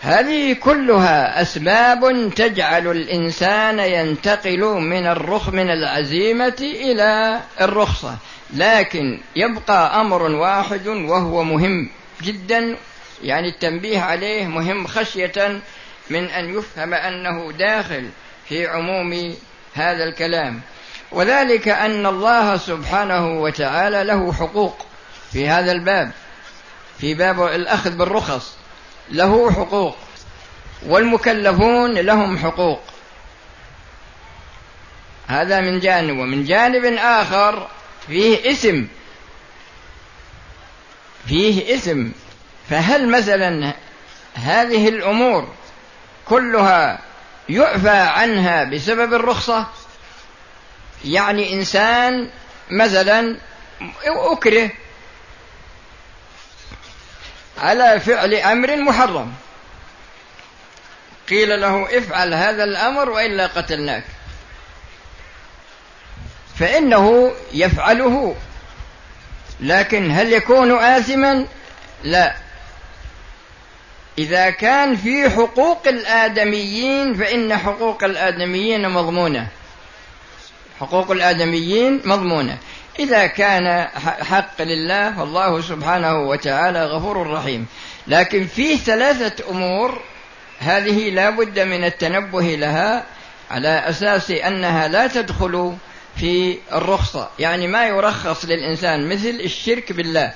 هذه 0.01 0.53
كلها 0.53 1.43
أسباب 1.43 2.33
تجعل 2.37 2.87
الإنسان 2.87 3.79
ينتقل 3.79 4.61
من 4.65 5.07
الرخ 5.07 5.49
من 5.49 5.71
العزيمة 5.71 6.57
إلى 6.61 7.41
الرخصة 7.61 8.17
لكن 8.55 9.21
يبقى 9.37 10.01
أمر 10.01 10.23
واحد 10.23 10.87
وهو 10.87 11.45
مهم 11.45 11.89
جدا 12.23 12.77
يعني 13.23 13.49
التنبيه 13.49 14.01
عليه 14.01 14.47
مهم 14.47 14.87
خشية 14.87 15.61
من 16.11 16.25
أن 16.25 16.59
يفهم 16.59 16.95
أنه 16.95 17.53
داخل 17.53 18.11
في 18.49 18.67
عموم 18.67 19.35
هذا 19.75 20.05
الكلام. 20.05 20.61
وذلك 21.13 21.69
أن 21.69 22.07
الله 22.07 22.57
سبحانه 22.57 23.41
وتعالى 23.41 24.05
له 24.05 24.33
حقوق 24.33 24.87
في 25.33 25.49
هذا 25.49 25.73
الباب 25.73 26.13
في 26.99 27.15
باب 27.15 27.43
الأخذ 27.43 27.97
بالرخص 27.97 28.57
له 29.11 29.51
حقوق 29.51 29.97
والمكلفون 30.87 31.93
لهم 31.93 32.39
حقوق. 32.39 32.81
هذا 35.27 35.61
من 35.61 35.81
جانب 35.81 36.19
ومن 36.19 36.45
جانب 36.45 36.85
آخر 36.99 37.69
فيه 38.07 38.51
اسم 38.53 38.89
فيه 41.27 41.75
اسم 41.75 42.13
فهل 42.71 43.09
مثلا 43.09 43.75
هذه 44.35 44.89
الأمور 44.89 45.49
كلها 46.25 46.99
يعفى 47.49 47.89
عنها 47.89 48.65
بسبب 48.65 49.15
الرخصة؟ 49.15 49.67
يعني 51.05 51.53
إنسان 51.53 52.31
مثلا 52.71 53.37
أكره 54.07 54.71
على 57.59 58.01
فعل 58.01 58.35
أمر 58.35 58.77
محرم. 58.77 59.33
قيل 61.29 61.61
له 61.61 61.99
افعل 61.99 62.35
هذا 62.35 62.65
الأمر 62.65 63.11
وإلا 63.11 63.47
قتلناك. 63.47 64.05
فإنه 66.59 67.33
يفعله. 67.53 68.37
لكن 69.61 70.11
هل 70.11 70.33
يكون 70.33 70.79
آثما؟ 70.79 71.47
لا. 72.05 72.44
إذا 74.19 74.51
كان 74.51 74.97
في 74.97 75.31
حقوق 75.31 75.89
الآدميين 75.89 77.15
فإن 77.15 77.57
حقوق 77.57 78.05
الآدميين 78.05 78.89
مضمونة. 78.89 79.49
حقوق 80.81 81.11
الآدميين 81.11 82.01
مضمونة. 82.05 82.59
إذا 82.99 83.27
كان 83.27 83.87
حق 84.31 84.63
لله 84.63 85.13
فالله 85.13 85.61
سبحانه 85.61 86.21
وتعالى 86.21 86.87
غفور 86.87 87.31
رحيم. 87.31 87.67
لكن 88.07 88.47
فيه 88.47 88.77
ثلاثة 88.77 89.51
أمور 89.51 90.01
هذه 90.59 91.11
لا 91.11 91.31
بد 91.31 91.59
من 91.59 91.85
التنبه 91.85 92.43
لها 92.43 93.05
على 93.51 93.69
أساس 93.69 94.31
أنها 94.31 94.89
لا 94.89 95.07
تدخل 95.07 95.77
في 96.17 96.59
الرخصة. 96.73 97.29
يعني 97.39 97.67
ما 97.67 97.87
يرخص 97.87 98.45
للإنسان 98.45 99.09
مثل 99.09 99.41
الشرك 99.45 99.93
بالله. 99.93 100.33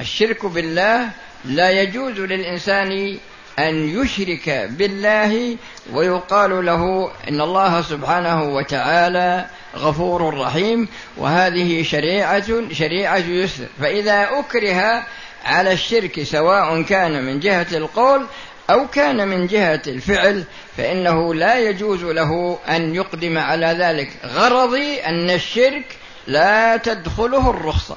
الشرك 0.00 0.46
بالله 0.46 1.10
لا 1.44 1.70
يجوز 1.70 2.20
للإنسان 2.20 3.18
أن 3.58 4.02
يشرك 4.02 4.68
بالله 4.70 5.56
ويقال 5.92 6.66
له 6.66 7.10
إن 7.28 7.40
الله 7.40 7.82
سبحانه 7.82 8.42
وتعالى 8.42 9.46
غفور 9.76 10.38
رحيم 10.38 10.88
وهذه 11.16 11.82
شريعة 11.82 12.72
شريعة 12.72 13.16
يسر. 13.16 13.66
فإذا 13.80 14.28
أكره 14.38 15.06
على 15.44 15.72
الشرك 15.72 16.22
سواء 16.22 16.82
كان 16.82 17.24
من 17.24 17.40
جهة 17.40 17.66
القول 17.72 18.26
أو 18.70 18.88
كان 18.88 19.28
من 19.28 19.46
جهة 19.46 19.82
الفعل 19.86 20.44
فإنه 20.76 21.34
لا 21.34 21.58
يجوز 21.58 22.04
له 22.04 22.58
أن 22.68 22.94
يقدم 22.94 23.38
على 23.38 23.66
ذلك. 23.66 24.10
غرضي 24.26 25.00
أن 25.00 25.30
الشرك 25.30 25.96
لا 26.26 26.76
تدخله 26.76 27.50
الرخصة. 27.50 27.96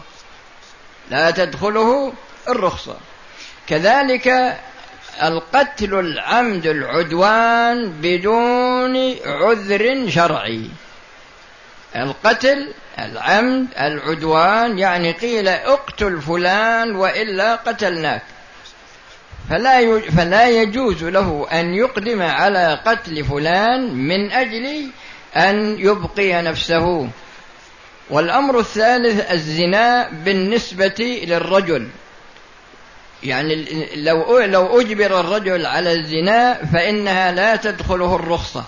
لا 1.11 1.31
تدخله 1.31 2.13
الرخصة. 2.49 2.97
كذلك 3.67 4.57
القتل 5.23 5.99
العمد 5.99 6.67
العدوان 6.67 7.93
بدون 8.01 9.15
عذر 9.25 10.09
شرعي. 10.09 10.61
القتل 11.95 12.73
العمد 12.99 13.67
العدوان 13.79 14.79
يعني 14.79 15.11
قيل 15.11 15.47
اقتل 15.47 16.21
فلان 16.21 16.95
وإلا 16.95 17.55
قتلناك. 17.55 18.21
فلا 19.49 19.99
فلا 19.99 20.49
يجوز 20.49 21.03
له 21.03 21.47
أن 21.51 21.73
يقدم 21.73 22.21
على 22.21 22.79
قتل 22.85 23.25
فلان 23.25 23.95
من 23.95 24.31
أجل 24.31 24.87
أن 25.35 25.79
يبقي 25.79 26.41
نفسه. 26.41 27.09
والأمر 28.09 28.59
الثالث 28.59 29.31
الزنا 29.31 30.09
بالنسبة 30.09 31.21
للرجل. 31.27 31.87
يعني 33.23 33.65
لو 33.95 34.39
لو 34.39 34.81
أجبر 34.81 35.19
الرجل 35.19 35.65
على 35.65 35.91
الزنا 35.93 36.65
فإنها 36.73 37.31
لا 37.31 37.55
تدخله 37.55 38.15
الرخصة. 38.15 38.63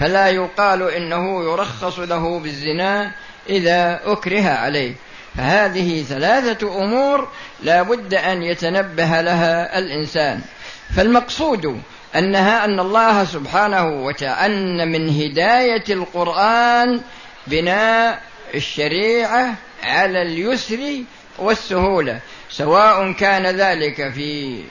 فلا 0.00 0.28
يقال 0.28 0.82
إنه 0.82 1.44
يرخص 1.52 1.98
له 1.98 2.38
بالزنا 2.38 3.12
إذا 3.48 4.00
أكره 4.04 4.48
عليه. 4.48 4.94
فهذه 5.36 6.02
ثلاثة 6.02 6.84
أمور 6.84 7.28
لا 7.62 7.82
بد 7.82 8.14
أن 8.14 8.42
يتنبه 8.42 9.20
لها 9.20 9.78
الإنسان. 9.78 10.40
فالمقصود 10.96 11.82
أنها 12.16 12.64
أن 12.64 12.80
الله 12.80 13.24
سبحانه 13.24 13.88
وتعالى 13.88 14.54
ان 14.54 14.92
من 14.92 15.08
هداية 15.08 15.84
القرآن 15.90 17.00
بناء 17.46 18.22
الشريعة 18.54 19.54
على 19.84 20.22
اليسر 20.22 20.78
والسهولة. 21.38 22.20
سواء 22.50 23.12
كان 23.12 23.46
ذلك 23.46 24.12
في 24.12 24.62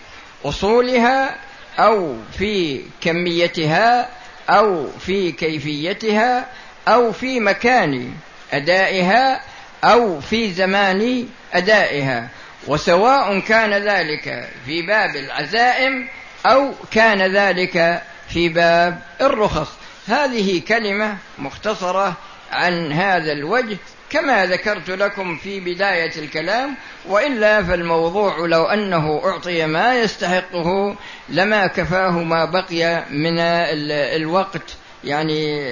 أصولها 0.45 1.35
أو 1.79 2.15
في 2.37 2.81
كميتها 3.01 4.09
أو 4.49 4.87
في 4.99 5.31
كيفيتها 5.31 6.45
أو 6.87 7.11
في 7.11 7.39
مكان 7.39 8.11
أدائها 8.53 9.41
أو 9.83 10.21
في 10.21 10.53
زمان 10.53 11.27
أدائها. 11.53 12.27
وسواء 12.67 13.39
كان 13.39 13.73
ذلك 13.73 14.49
في 14.65 14.81
باب 14.81 15.15
العزائم 15.15 16.07
أو 16.45 16.71
كان 16.91 17.21
ذلك 17.21 18.01
في 18.29 18.49
باب 18.49 19.01
الرخص. 19.21 19.69
هذه 20.07 20.61
كلمة 20.67 21.17
مختصرة 21.37 22.13
عن 22.51 22.91
هذا 22.91 23.31
الوجه 23.31 23.77
كما 24.09 24.45
ذكرت 24.45 24.89
لكم 24.89 25.37
في 25.37 25.59
بداية 25.59 26.11
الكلام 26.17 26.75
وإلا 27.05 27.63
فالموضوع 27.63 28.37
لو 28.45 28.63
أنه 28.63 29.21
أعطي 29.25 29.65
ما 29.65 29.95
يستحقه 29.99 30.95
لما 31.29 31.67
كفاه 31.67 32.11
ما 32.11 32.45
بقي 32.45 33.03
من 33.09 33.39
الوقت. 33.39 34.75
يعني 35.03 35.71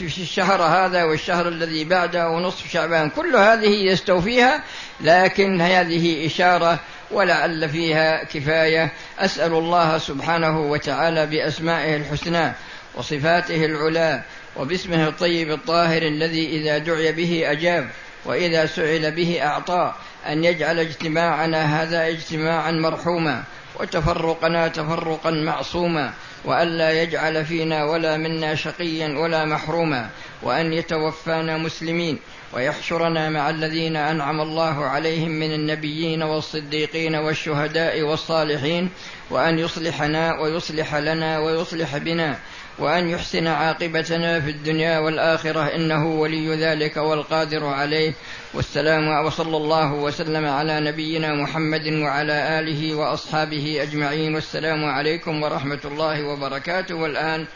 الشهر 0.00 0.62
هذا 0.62 1.04
والشهر 1.04 1.48
الذي 1.48 1.84
بعده 1.84 2.28
ونصف 2.28 2.72
شعبان 2.72 3.10
كل 3.10 3.36
هذه 3.36 3.84
يستوفيها 3.84 4.62
لكن 5.00 5.60
هذه 5.60 6.26
إشارة 6.26 6.78
ولعل 7.10 7.68
فيها 7.68 8.24
كفاية. 8.24 8.92
أسأل 9.18 9.52
الله 9.52 9.98
سبحانه 9.98 10.60
وتعالى 10.60 11.26
بأسمائه 11.26 11.96
الحسنى 11.96 12.52
وصفاته 12.94 13.64
العلى 13.64 14.22
وباسمه 14.56 15.08
الطيب 15.08 15.50
الطاهر 15.50 16.02
الذي 16.02 16.48
إذا 16.48 16.78
دعي 16.78 17.12
به 17.12 17.50
أجاب 17.50 17.90
وإذا 18.24 18.66
سئل 18.66 19.10
به 19.10 19.42
أعطى 19.42 19.94
أن 20.28 20.44
يجعل 20.44 20.78
اجتماعنا 20.78 21.82
هذا 21.82 22.08
اجتماعا 22.08 22.70
مرحوما 22.70 23.44
وتفرقنا 23.80 24.68
تفرقا 24.68 25.30
معصوما 25.30 26.12
والا 26.44 27.02
يجعل 27.02 27.44
فينا 27.44 27.84
ولا 27.84 28.16
منا 28.16 28.54
شقيا 28.54 29.18
ولا 29.18 29.44
محروما 29.44 30.08
وأن 30.42 30.72
يتوفانا 30.72 31.56
مسلمين 31.58 32.18
ويحشرنا 32.52 33.30
مع 33.30 33.50
الذين 33.50 33.96
أنعم 33.96 34.40
الله 34.40 34.84
عليهم 34.84 35.30
من 35.30 35.54
النبيين 35.54 36.22
والصديقين 36.22 37.14
والشهداء 37.14 38.02
والصالحين 38.02 38.90
وأن 39.30 39.58
يصلحنا 39.58 40.40
ويصلح 40.40 40.94
لنا 40.94 41.38
ويصلح 41.38 41.96
بنا 41.96 42.38
وأن 42.78 43.10
يحسن 43.10 43.46
عاقبتنا 43.46 44.40
في 44.40 44.50
الدنيا 44.50 44.98
والآخرة. 44.98 45.74
إنه 45.74 46.06
ولي 46.06 46.54
ذلك 46.56 46.96
والقادر 46.96 47.66
عليه. 47.66 48.12
والسلام 48.54 49.26
وصلى 49.26 49.56
الله 49.56 49.92
وسلم 49.92 50.46
على 50.46 50.80
نبينا 50.80 51.34
محمد 51.34 51.86
وعلى 51.86 52.58
آله 52.60 52.94
وأصحابه 52.94 53.82
أجمعين. 53.82 54.34
والسلام 54.34 54.84
عليكم 54.84 55.42
ورحمة 55.42 55.80
الله 55.84 56.24
وبركاته. 56.24 56.94
والآن 56.94 57.46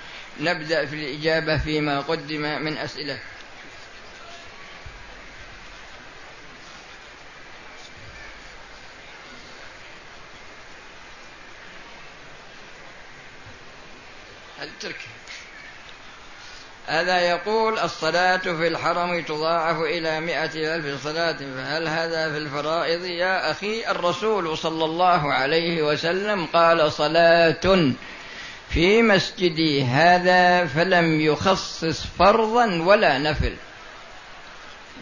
نبدأ 0.40 0.86
في 0.86 0.94
الإجابة 0.94 1.58
فيما 1.58 2.00
قدم 2.00 2.62
من 2.62 2.76
أسئلة. 2.76 3.18
الترك 14.62 15.07
هذا 16.88 17.20
يقول 17.20 17.78
الصلاة 17.78 18.36
في 18.36 18.68
الحرم 18.68 19.22
تضاعف 19.22 19.80
إلى 19.80 20.20
مئة 20.20 20.74
ألف 20.74 21.04
صلاة 21.04 21.36
فهل 21.56 21.88
هذا 21.88 22.32
في 22.32 22.38
الفرائض؟ 22.38 23.04
يا 23.04 23.50
أخي 23.50 23.90
الرسول 23.90 24.58
صلى 24.58 24.84
الله 24.84 25.32
عليه 25.32 25.82
وسلم 25.82 26.46
قال 26.46 26.92
صلاة 26.92 27.92
في 28.70 29.02
مسجدي 29.02 29.84
هذا 29.84 30.66
فلم 30.66 31.20
يخصص 31.20 32.06
فرضا 32.18 32.82
ولا 32.82 33.18
نفل. 33.18 33.54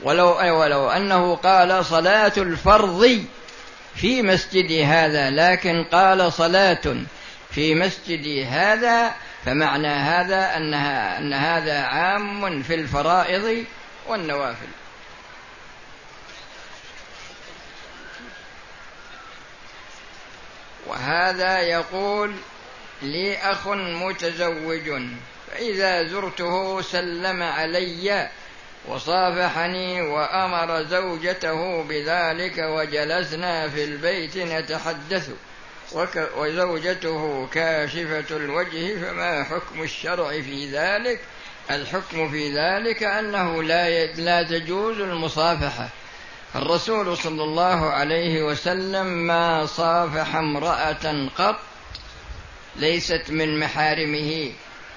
ولو 0.02 0.60
ولو 0.60 0.90
أنه 0.90 1.36
قال 1.36 1.84
صلاة 1.84 2.32
الفرض 2.36 3.24
في 3.94 4.22
مسجدي 4.22 4.84
هذا 4.84 5.30
لكن 5.30 5.84
قال 5.84 6.32
صلاة 6.32 6.96
في 7.50 7.74
مسجدي 7.74 8.44
هذا 8.44 9.14
فمعنى 9.46 9.88
هذا 9.88 10.56
أنها 10.56 11.18
أن 11.18 11.34
هذا 11.34 11.80
عام 11.80 12.62
في 12.62 12.74
الفرائض 12.74 13.64
والنوافل. 14.06 14.66
وهذا 20.86 21.60
يقول 21.60 22.34
لي 23.02 23.36
أخ 23.36 23.68
متزوج 23.68 25.02
فإذا 25.50 26.04
زرته 26.04 26.82
سلم 26.82 27.42
علي 27.42 28.30
وصافحني 28.88 30.02
وأمر 30.02 30.82
زوجته 30.82 31.82
بذلك 31.82 32.58
وجلسنا 32.58 33.68
في 33.68 33.84
البيت 33.84 34.36
نتحدث. 34.36 35.30
وزوجته 36.36 37.46
كاشفة 37.46 38.36
الوجه 38.36 38.98
فما 39.00 39.44
حكم 39.44 39.82
الشرع 39.82 40.30
في 40.30 40.70
ذلك؟ 40.70 41.20
الحكم 41.70 42.30
في 42.30 42.52
ذلك 42.54 43.02
أنه 43.02 43.62
لا 43.62 44.06
لا 44.06 44.42
تجوز 44.42 45.00
المصافحة. 45.00 45.88
الرسول 46.56 47.16
صلى 47.16 47.44
الله 47.44 47.90
عليه 47.90 48.42
وسلم 48.42 49.06
ما 49.06 49.66
صافح 49.66 50.36
امرأة 50.36 51.28
قط 51.38 51.56
ليست 52.76 53.22
من 53.28 53.60
محارمه 53.60 54.52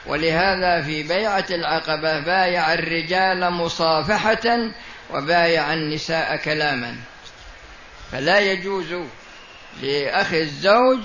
ولهذا 0.06 0.82
في 0.82 1.04
بيعة 1.04 1.46
العقبة 1.52 2.20
بايع 2.20 2.74
الرجال 2.74 3.52
مصافحة 3.52 4.72
وبايع 5.14 5.74
النساء 5.74 6.36
كلاما. 6.36 6.96
فلا 8.12 8.40
يجوز 8.40 8.96
لأخ 9.82 10.34
الزوج 10.34 11.00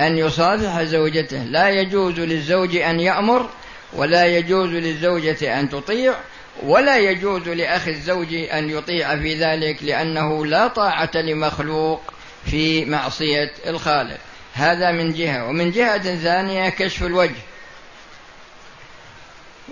أن 0.00 0.18
يصافح 0.18 0.82
زوجته. 0.82 1.42
لا 1.42 1.68
يجوز 1.68 2.20
للزوج 2.20 2.76
أن 2.76 3.00
يأمر 3.00 3.48
ولا 3.92 4.26
يجوز 4.26 4.70
للزوجة 4.70 5.60
أن 5.60 5.68
تطيع 5.70 6.14
ولا 6.62 6.98
يجوز 6.98 7.48
لأخ 7.48 7.88
الزوج 7.88 8.34
أن 8.34 8.70
يطيع 8.70 9.16
في 9.16 9.34
ذلك 9.34 9.82
لأنه 9.82 10.46
لا 10.46 10.68
طاعة 10.68 11.10
لمخلوق 11.14 12.02
في 12.46 12.84
معصية 12.84 13.52
الخالق. 13.66 14.18
هذا 14.54 14.92
من 14.92 15.12
جهة. 15.12 15.48
ومن 15.48 15.70
جهة 15.70 16.16
ثانية 16.16 16.68
كشف 16.68 17.02
الوجه. 17.02 17.42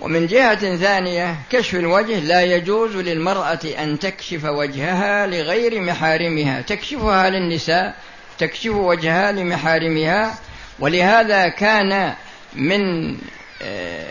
ومن 0.01 0.27
جهة 0.27 0.75
ثانية 0.75 1.35
كشف 1.51 1.75
الوجه 1.75 2.19
لا 2.19 2.43
يجوز 2.43 2.95
للمرأة 2.95 3.59
أن 3.79 3.99
تكشف 3.99 4.45
وجهها 4.45 5.27
لغير 5.27 5.81
محارمها. 5.81 6.61
تكشفها 6.61 7.29
للنساء 7.29 7.95
تكشف 8.39 8.71
وجهها 8.71 9.31
لمحارمها 9.31 10.35
ولهذا 10.79 11.47
كان 11.47 12.13
من 12.55 13.15
آه، 13.61 14.05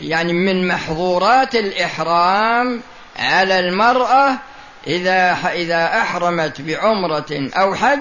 يعني 0.00 0.32
من 0.32 0.68
محظورات 0.68 1.54
الإحرام 1.54 2.80
على 3.18 3.58
المرأة 3.58 4.38
إذا 4.86 5.36
إذا 5.52 5.84
أحرمت 5.84 6.60
بعمرة 6.60 7.50
أو 7.56 7.74
حج 7.74 8.00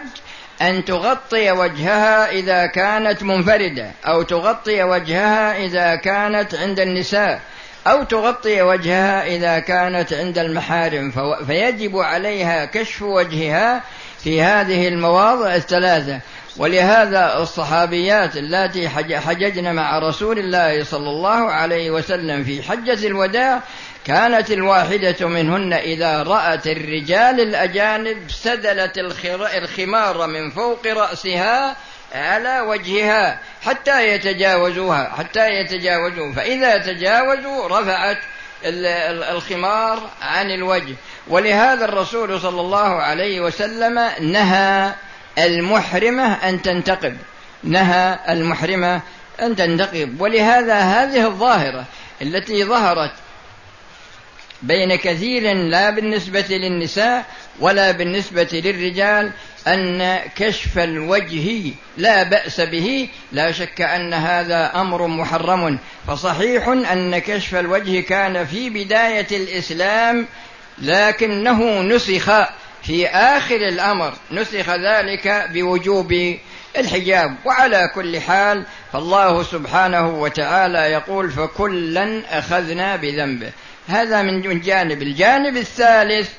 أن 0.62 0.86
تغطي 0.86 1.52
وجهها 1.52 2.30
إذا 2.32 2.66
كانت 2.66 3.24
منفردة 3.24 3.92
أو 4.08 4.22
تغطي 4.22 4.84
وجهها 4.84 5.66
إذا 5.66 5.96
كانت 5.96 6.56
عند 6.56 6.80
النساء 6.80 7.42
أو 7.88 8.04
تغطي 8.04 8.62
وجهها 8.62 9.26
إذا 9.36 9.60
كانت 9.60 10.14
عند 10.14 10.38
المحارم 10.38 11.12
فيجب 11.48 11.98
عليها 11.98 12.66
كشف 12.66 13.02
وجهها 13.02 13.84
في 14.26 14.42
هذه 14.42 14.88
المواضع 14.88 15.56
الثلاثة. 15.56 16.20
ولهذا 16.58 17.38
الصحابيات 17.38 18.38
اللاتي 18.38 18.90
حججن 19.20 19.76
مع 19.76 20.00
رسول 20.00 20.40
الله 20.40 20.84
صلى 20.84 21.10
الله 21.10 21.52
عليه 21.52 21.92
وسلم 21.92 22.44
في 22.44 22.64
حجة 22.64 23.08
الوداع 23.08 23.62
كانت 24.06 24.52
الواحدة 24.52 25.28
منهن 25.28 25.74
إذا 25.74 26.24
رأت 26.24 26.68
الرجال 26.68 27.40
الأجانب 27.40 28.18
سدلت 28.32 28.98
الخمار 29.58 30.28
من 30.28 30.50
فوق 30.50 30.88
رأسها 30.88 31.76
على 32.16 32.60
وجهها 32.60 33.40
حتى 33.62 34.08
يتجاوزوها 34.08 35.14
حتى 35.18 35.50
يتجاوزوا 35.50 36.34
فإذا 36.34 36.78
تجاوزوا 36.78 37.68
رفعت 37.68 38.18
الخمار 38.66 40.10
عن 40.22 40.52
الوجه. 40.52 40.96
ولهذا 41.28 41.86
الرسول 41.86 42.42
صلى 42.42 42.62
الله 42.62 43.02
عليه 43.02 43.42
وسلم 43.42 44.10
نهى 44.22 44.94
المحرمة 45.38 46.34
أن 46.34 46.62
تنتقب. 46.62 47.18
نهى 47.64 48.20
المحرمة 48.30 49.02
أن 49.42 49.56
تنتقب. 49.56 50.22
ولهذا 50.22 50.80
هذه 50.80 51.28
الظاهرة 51.28 51.86
التي 52.22 52.64
ظهرت 52.64 53.12
بين 54.62 54.96
كثير 54.96 55.54
لا 55.54 55.90
بالنسبة 55.90 56.46
للنساء 56.50 57.26
ولا 57.60 57.92
بالنسبة 57.92 58.50
للرجال 58.52 59.32
أن 59.68 60.20
كشف 60.36 60.80
الوجه 60.80 61.72
لا 61.98 62.24
بأس 62.24 62.62
به. 62.62 63.10
لا 63.32 63.52
شك 63.52 63.82
أن 63.82 64.14
هذا 64.14 64.72
أمر 64.76 65.08
محرم. 65.08 65.80
فصحيح 66.08 66.68
أن 66.68 67.18
كشف 67.18 67.56
الوجه 67.56 68.00
كان 68.00 68.46
في 68.46 68.70
بداية 68.70 69.28
الإسلام 69.32 70.28
لكنه 70.78 71.82
نسخ 71.82 72.32
في 72.84 73.08
آخر 73.08 73.56
الأمر 73.56 74.14
نسخ 74.32 74.70
ذلك 74.70 75.50
بوجوب 75.52 76.38
الحجاب. 76.78 77.36
وعلى 77.46 77.92
كل 77.96 78.22
حال 78.22 78.66
فالله 78.94 79.44
سبحانه 79.44 80.10
وتعالى 80.10 80.80
يقول 80.80 81.32
فكلا 81.32 82.22
أخذنا 82.40 82.96
بذنبه. 82.96 83.52
هذا 83.88 84.22
من 84.22 84.62
جانب. 84.62 85.02
الجانب 85.02 85.58
الثالث 85.58 86.30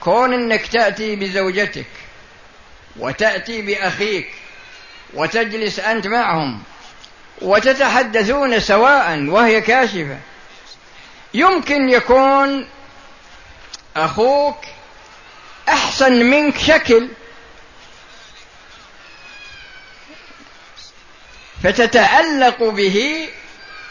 كون 0.00 0.34
أنك 0.34 0.66
تأتي 0.66 1.16
بزوجتك 1.16 1.86
وتأتي 2.96 3.62
بأخيك 3.62 4.28
وتجلس 5.14 5.78
أنت 5.78 6.06
معهم 6.06 6.62
وتتحدثون 7.42 8.60
سواء 8.60 9.24
وهي 9.28 9.60
كاشفة 9.60 10.18
يمكن 11.34 11.88
يكون 11.88 12.66
أخوك 13.96 14.64
أحسن 15.68 16.12
منك 16.12 16.58
شكل. 16.58 17.08
فتتعلق 21.62 22.62
به 22.64 23.28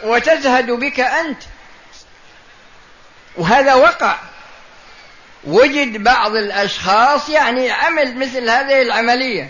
وتزهد 0.03 0.71
بك 0.71 0.99
أنت. 0.99 1.41
وهذا 3.37 3.73
وقع. 3.73 4.15
وجد 5.43 6.03
بعض 6.03 6.35
الأشخاص 6.35 7.29
يعني 7.29 7.71
عمل 7.71 8.17
مثل 8.17 8.49
هذه 8.49 8.81
العملية. 8.81 9.49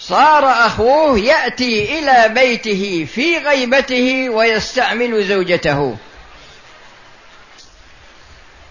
صار 0.00 0.66
أخوه 0.66 1.18
يأتي 1.18 1.98
إلى 1.98 2.28
بيته 2.34 3.06
في 3.14 3.38
غيبته 3.38 4.30
ويستعمل 4.30 5.24
زوجته. 5.24 5.96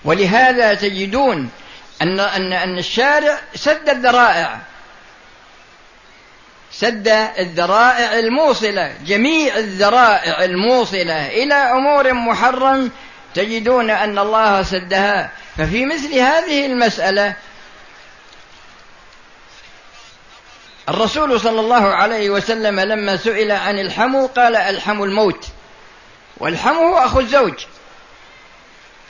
ولهذا 0.05 0.73
تجدون 0.73 1.49
أن 2.01 2.19
أن 2.19 2.53
أن 2.53 2.77
الشارع 2.77 3.39
سد 3.55 3.89
الذرائع. 3.89 4.59
سد 6.71 7.07
الذرائع 7.39 8.19
الموصلة 8.19 8.93
جميع 9.05 9.57
الذرائع 9.57 10.43
الموصلة 10.43 11.27
إلى 11.27 11.53
أمور 11.53 12.13
محرم. 12.13 12.91
تجدون 13.35 13.89
أن 13.89 14.19
الله 14.19 14.63
سدها. 14.63 15.31
ففي 15.57 15.85
مثل 15.85 16.13
هذه 16.13 16.65
المسألة 16.65 17.33
الرسول 20.89 21.39
صلى 21.39 21.59
الله 21.59 21.87
عليه 21.95 22.29
وسلم 22.29 22.79
لما 22.79 23.17
سئل 23.17 23.51
عن 23.51 23.79
الحمو 23.79 24.25
قال 24.25 24.55
الحم 24.55 25.03
الموت. 25.03 25.47
والحم 26.37 26.75
هو 26.75 26.97
أخو 26.97 27.19
الزوج. 27.19 27.53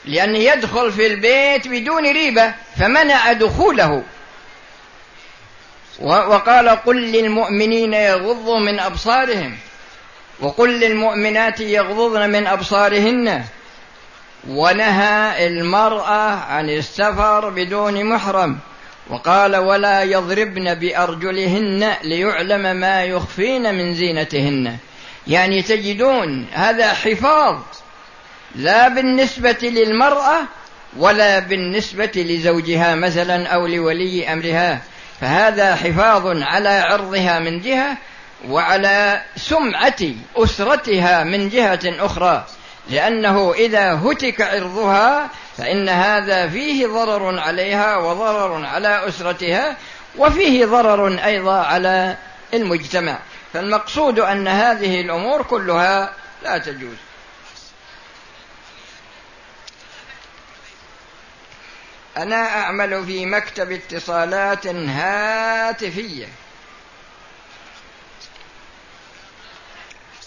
لأنه 0.04 0.38
يدخل 0.38 0.92
في 0.92 1.06
البيت 1.06 1.68
بدون 1.68 2.12
ريبة 2.12 2.54
فمنع 2.76 3.32
دخوله. 3.32 4.02
وقال 6.00 6.68
قل 6.68 7.12
للمؤمنين 7.12 7.94
يغضوا 7.94 8.58
من 8.58 8.80
أبصارهم 8.80 9.56
وقل 10.40 10.80
للمؤمنات 10.80 11.60
يغضضن 11.60 12.30
من 12.30 12.46
أبصارهن. 12.46 13.44
ونهى 14.48 15.46
المرأة 15.46 16.30
عن 16.30 16.70
السفر 16.70 17.48
بدون 17.48 18.04
محرم 18.04 18.58
وقال 19.10 19.56
ولا 19.56 20.02
يضربن 20.02 20.74
بأرجلهن 20.74 21.94
ليعلم 22.02 22.76
ما 22.76 23.04
يخفين 23.04 23.74
من 23.74 23.94
زينتهن. 23.94 24.76
يعني 25.26 25.62
تجدون 25.62 26.46
هذا 26.52 26.92
حفاظ 26.92 27.56
لا 28.54 28.88
بالنسبة 28.88 29.56
للمرأة 29.62 30.38
ولا 30.96 31.38
بالنسبة 31.38 32.12
لزوجها 32.16 32.94
مثلا 32.94 33.48
أو 33.48 33.66
لولي 33.66 34.32
أمرها. 34.32 34.80
فهذا 35.20 35.74
حفاظ 35.74 36.42
على 36.42 36.68
عرضها 36.68 37.38
من 37.38 37.60
جهة 37.60 37.96
وعلى 38.48 39.22
سمعة 39.36 40.00
أسرتها 40.36 41.24
من 41.24 41.48
جهة 41.48 41.80
أخرى. 41.84 42.46
لأنه 42.90 43.52
إذا 43.52 43.92
هتك 43.92 44.40
عرضها 44.40 45.30
فإن 45.58 45.88
هذا 45.88 46.48
فيه 46.48 46.86
ضرر 46.86 47.38
عليها 47.38 47.96
وضرر 47.96 48.66
على 48.66 49.08
أسرتها 49.08 49.76
وفيه 50.18 50.66
ضرر 50.66 51.24
أيضا 51.24 51.58
على 51.58 52.16
المجتمع. 52.54 53.18
فالمقصود 53.52 54.20
أن 54.20 54.48
هذه 54.48 55.00
الأمور 55.00 55.42
كلها 55.42 56.12
لا 56.42 56.58
تجوز. 56.58 57.11
أنا 62.16 62.60
أعمل 62.60 63.06
في 63.06 63.26
مكتب 63.26 63.72
اتصالات 63.72 64.66
هاتفية. 64.66 66.26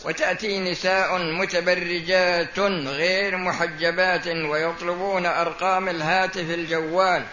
وتأتي 0.06 0.60
نساء 0.60 1.18
متبرجات 1.18 2.60
غير 2.88 3.38
محجبات 3.38 4.28
ويطلبون 4.28 5.26
أرقام 5.26 5.90
الهاتف 5.90 6.50
الجوال. 6.50 7.26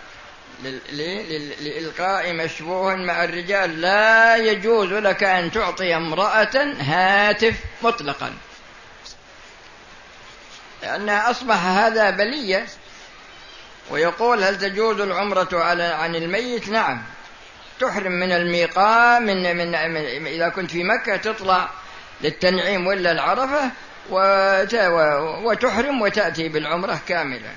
لإلقاء 1.60 2.32
مشبوه 2.32 2.94
مع 2.94 3.24
الرجال. 3.24 3.80
لا 3.80 4.36
يجوز 4.36 4.92
لك 4.92 5.24
أن 5.24 5.52
تعطي 5.52 5.96
امرأة 5.96 6.74
هاتف 6.78 7.54
مطلقا. 7.82 8.34
لأنها 10.82 11.30
أصبح 11.30 11.64
هذا 11.64 12.10
بلية. 12.10 12.66
ويقول 13.90 14.44
هل 14.44 14.58
تجوز 14.58 15.00
العمرة 15.00 15.48
على 15.52 15.82
عن 15.82 16.14
الميت؟ 16.14 16.68
نعم. 16.68 17.02
تحرم 17.80 18.12
من 18.12 18.32
الميقام 18.32 19.22
من, 19.22 19.56
من, 19.56 19.90
من 20.22 20.26
إذا 20.26 20.48
كنت 20.48 20.70
في 20.70 20.84
مكة 20.84 21.16
تطلع 21.16 21.70
للتنعيم 22.20 22.86
ولا 22.86 23.12
العرفة 23.12 23.70
وتحرم 25.44 26.02
وتأتي 26.02 26.48
بالعمرة 26.48 27.00
كاملة. 27.08 27.54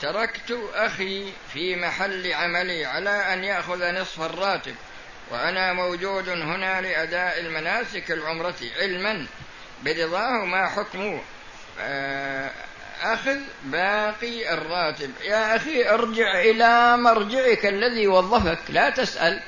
تركت 0.00 0.58
أخي 0.74 1.32
في 1.52 1.76
محل 1.76 2.32
عملي 2.32 2.84
على 2.84 3.10
أن 3.10 3.44
يأخذ 3.44 3.92
نصف 3.92 4.22
الراتب 4.22 4.74
وأنا 5.30 5.72
موجود 5.72 6.28
هنا 6.28 6.80
لأداء 6.80 7.40
المناسك 7.40 8.10
العمرة 8.10 8.54
علما 8.80 9.26
برضاه 9.84 10.44
ما 10.44 10.68
حكم 10.68 11.20
آه، 11.80 12.50
أخذ 13.04 13.38
باقي 13.64 14.54
الراتب. 14.54 15.10
يا 15.22 15.56
أخي 15.56 15.88
ارجع 15.88 16.40
إلى 16.40 16.96
مرجعك 16.96 17.66
الذي 17.66 18.06
وظفك. 18.06 18.58
لا 18.68 18.90
تسأل. 18.90 19.42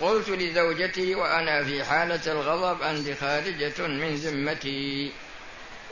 قلت 0.00 0.28
لزوجتي 0.28 1.14
وأنا 1.14 1.64
في 1.64 1.84
حالة 1.84 2.32
الغضب 2.32 2.82
أنت 2.82 3.18
خارجة 3.20 3.86
من 3.86 4.14
ذمتي. 4.14 5.12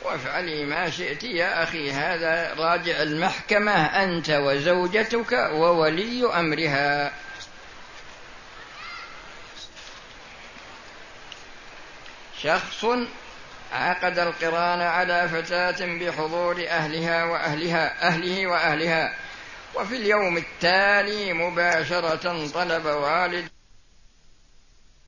وافعلي 0.03 0.65
ما 0.65 0.91
شئت 0.91 1.23
يا 1.23 1.63
أخي. 1.63 1.91
هذا 1.91 2.55
راجع 2.55 3.03
المحكمة 3.03 3.73
أنت 3.73 4.31
وزوجتك 4.31 5.33
وولي 5.33 6.27
أمرها. 6.27 7.13
شخص 12.43 12.85
عقد 13.73 14.19
القران 14.19 14.81
على 14.81 15.29
فتاة 15.29 15.87
بحضور 15.87 16.65
أهلها 16.69 17.25
وأهلها 17.25 18.09
أهله 18.09 18.47
وأهلها. 18.47 19.15
وفي 19.75 19.97
اليوم 19.97 20.37
التالي 20.37 21.33
مباشرة 21.33 22.47
طلب 22.47 22.87
والد 22.87 23.49